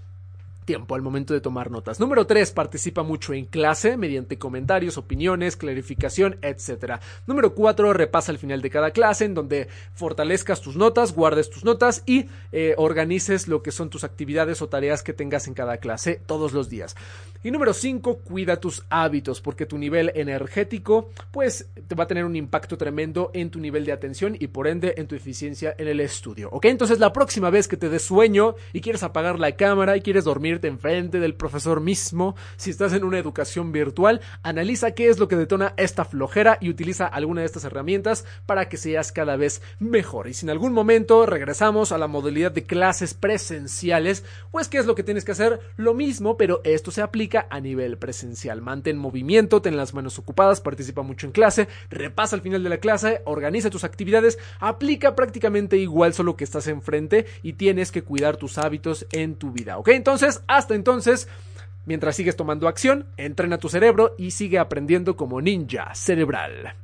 tiempo 0.68 0.94
al 0.94 1.00
momento 1.00 1.32
de 1.32 1.40
tomar 1.40 1.70
notas. 1.70 1.98
Número 1.98 2.26
3. 2.26 2.50
Participa 2.50 3.02
mucho 3.02 3.32
en 3.32 3.46
clase 3.46 3.96
mediante 3.96 4.36
comentarios, 4.36 4.98
opiniones, 4.98 5.56
clarificación, 5.56 6.36
etc. 6.42 7.00
Número 7.26 7.54
4. 7.54 7.94
Repasa 7.94 8.32
al 8.32 8.38
final 8.38 8.60
de 8.60 8.68
cada 8.68 8.90
clase 8.90 9.24
en 9.24 9.32
donde 9.32 9.68
fortalezcas 9.94 10.60
tus 10.60 10.76
notas, 10.76 11.14
guardes 11.14 11.48
tus 11.48 11.64
notas 11.64 12.02
y 12.04 12.26
eh, 12.52 12.74
organices 12.76 13.48
lo 13.48 13.62
que 13.62 13.70
son 13.70 13.88
tus 13.88 14.04
actividades 14.04 14.60
o 14.60 14.68
tareas 14.68 15.02
que 15.02 15.14
tengas 15.14 15.48
en 15.48 15.54
cada 15.54 15.78
clase 15.78 16.20
todos 16.26 16.52
los 16.52 16.68
días. 16.68 16.94
Y 17.42 17.50
número 17.50 17.72
5, 17.72 18.18
cuida 18.18 18.60
tus 18.60 18.84
hábitos, 18.90 19.40
porque 19.40 19.64
tu 19.64 19.78
nivel 19.78 20.10
energético, 20.16 21.10
pues, 21.30 21.68
te 21.86 21.94
va 21.94 22.04
a 22.04 22.06
tener 22.08 22.24
un 22.24 22.34
impacto 22.34 22.76
tremendo 22.76 23.30
en 23.32 23.50
tu 23.50 23.60
nivel 23.60 23.84
de 23.84 23.92
atención 23.92 24.36
y 24.38 24.48
por 24.48 24.66
ende 24.66 24.94
en 24.96 25.06
tu 25.06 25.14
eficiencia 25.14 25.72
en 25.78 25.86
el 25.86 26.00
estudio. 26.00 26.50
¿Ok? 26.50 26.64
Entonces, 26.64 26.98
la 26.98 27.12
próxima 27.12 27.48
vez 27.50 27.68
que 27.68 27.76
te 27.76 27.88
des 27.88 28.02
sueño 28.02 28.56
y 28.72 28.80
quieres 28.80 29.04
apagar 29.04 29.38
la 29.38 29.52
cámara 29.52 29.96
y 29.96 30.00
quieres 30.00 30.24
dormirte 30.58 30.68
enfrente 30.68 31.20
del 31.20 31.34
profesor 31.34 31.80
mismo, 31.80 32.34
si 32.56 32.70
estás 32.70 32.92
en 32.92 33.04
una 33.04 33.18
educación 33.18 33.72
virtual, 33.72 34.20
analiza 34.42 34.92
qué 34.92 35.08
es 35.08 35.18
lo 35.18 35.28
que 35.28 35.36
detona 35.36 35.74
esta 35.76 36.04
flojera 36.04 36.58
y 36.60 36.68
utiliza 36.68 37.06
alguna 37.06 37.42
de 37.42 37.46
estas 37.46 37.64
herramientas 37.64 38.24
para 38.46 38.68
que 38.68 38.76
seas 38.76 39.12
cada 39.12 39.36
vez 39.36 39.62
mejor. 39.78 40.28
Y 40.28 40.34
si 40.34 40.46
en 40.46 40.50
algún 40.50 40.72
momento 40.72 41.26
regresamos 41.26 41.92
a 41.92 41.98
la 41.98 42.08
modalidad 42.08 42.52
de 42.52 42.64
clases 42.64 43.14
presenciales, 43.14 44.24
pues, 44.50 44.68
¿qué 44.68 44.78
es 44.78 44.86
lo 44.86 44.94
que 44.94 45.02
tienes 45.02 45.24
que 45.24 45.32
hacer? 45.32 45.60
Lo 45.76 45.94
mismo, 45.94 46.36
pero 46.36 46.60
esto 46.64 46.90
se 46.90 47.02
aplica 47.02 47.46
a 47.50 47.60
nivel 47.60 47.98
presencial. 47.98 48.60
Mantén 48.60 48.98
movimiento, 48.98 49.62
ten 49.62 49.76
las 49.76 49.94
manos 49.94 50.18
ocupadas, 50.18 50.60
participa 50.60 51.02
mucho 51.02 51.26
en 51.26 51.32
clase, 51.32 51.68
repasa 51.90 52.36
al 52.36 52.42
final 52.42 52.62
de 52.62 52.70
la 52.70 52.78
clase, 52.78 53.22
organiza 53.24 53.70
tus 53.70 53.84
actividades, 53.84 54.38
aplica 54.58 55.14
prácticamente 55.14 55.76
igual 55.76 56.14
solo 56.14 56.36
que 56.36 56.44
estás 56.44 56.66
enfrente 56.66 57.26
y 57.42 57.54
tienes 57.54 57.92
que 57.92 58.02
cuidar 58.02 58.36
tus 58.36 58.58
hábitos 58.58 59.06
en 59.12 59.36
tu 59.36 59.52
vida. 59.52 59.78
¿Ok? 59.78 59.88
Entonces, 59.88 60.42
hasta 60.48 60.74
entonces, 60.74 61.28
mientras 61.86 62.16
sigues 62.16 62.36
tomando 62.36 62.66
acción, 62.66 63.06
entrena 63.16 63.58
tu 63.58 63.68
cerebro 63.68 64.14
y 64.18 64.32
sigue 64.32 64.58
aprendiendo 64.58 65.16
como 65.16 65.40
ninja 65.40 65.94
cerebral. 65.94 66.74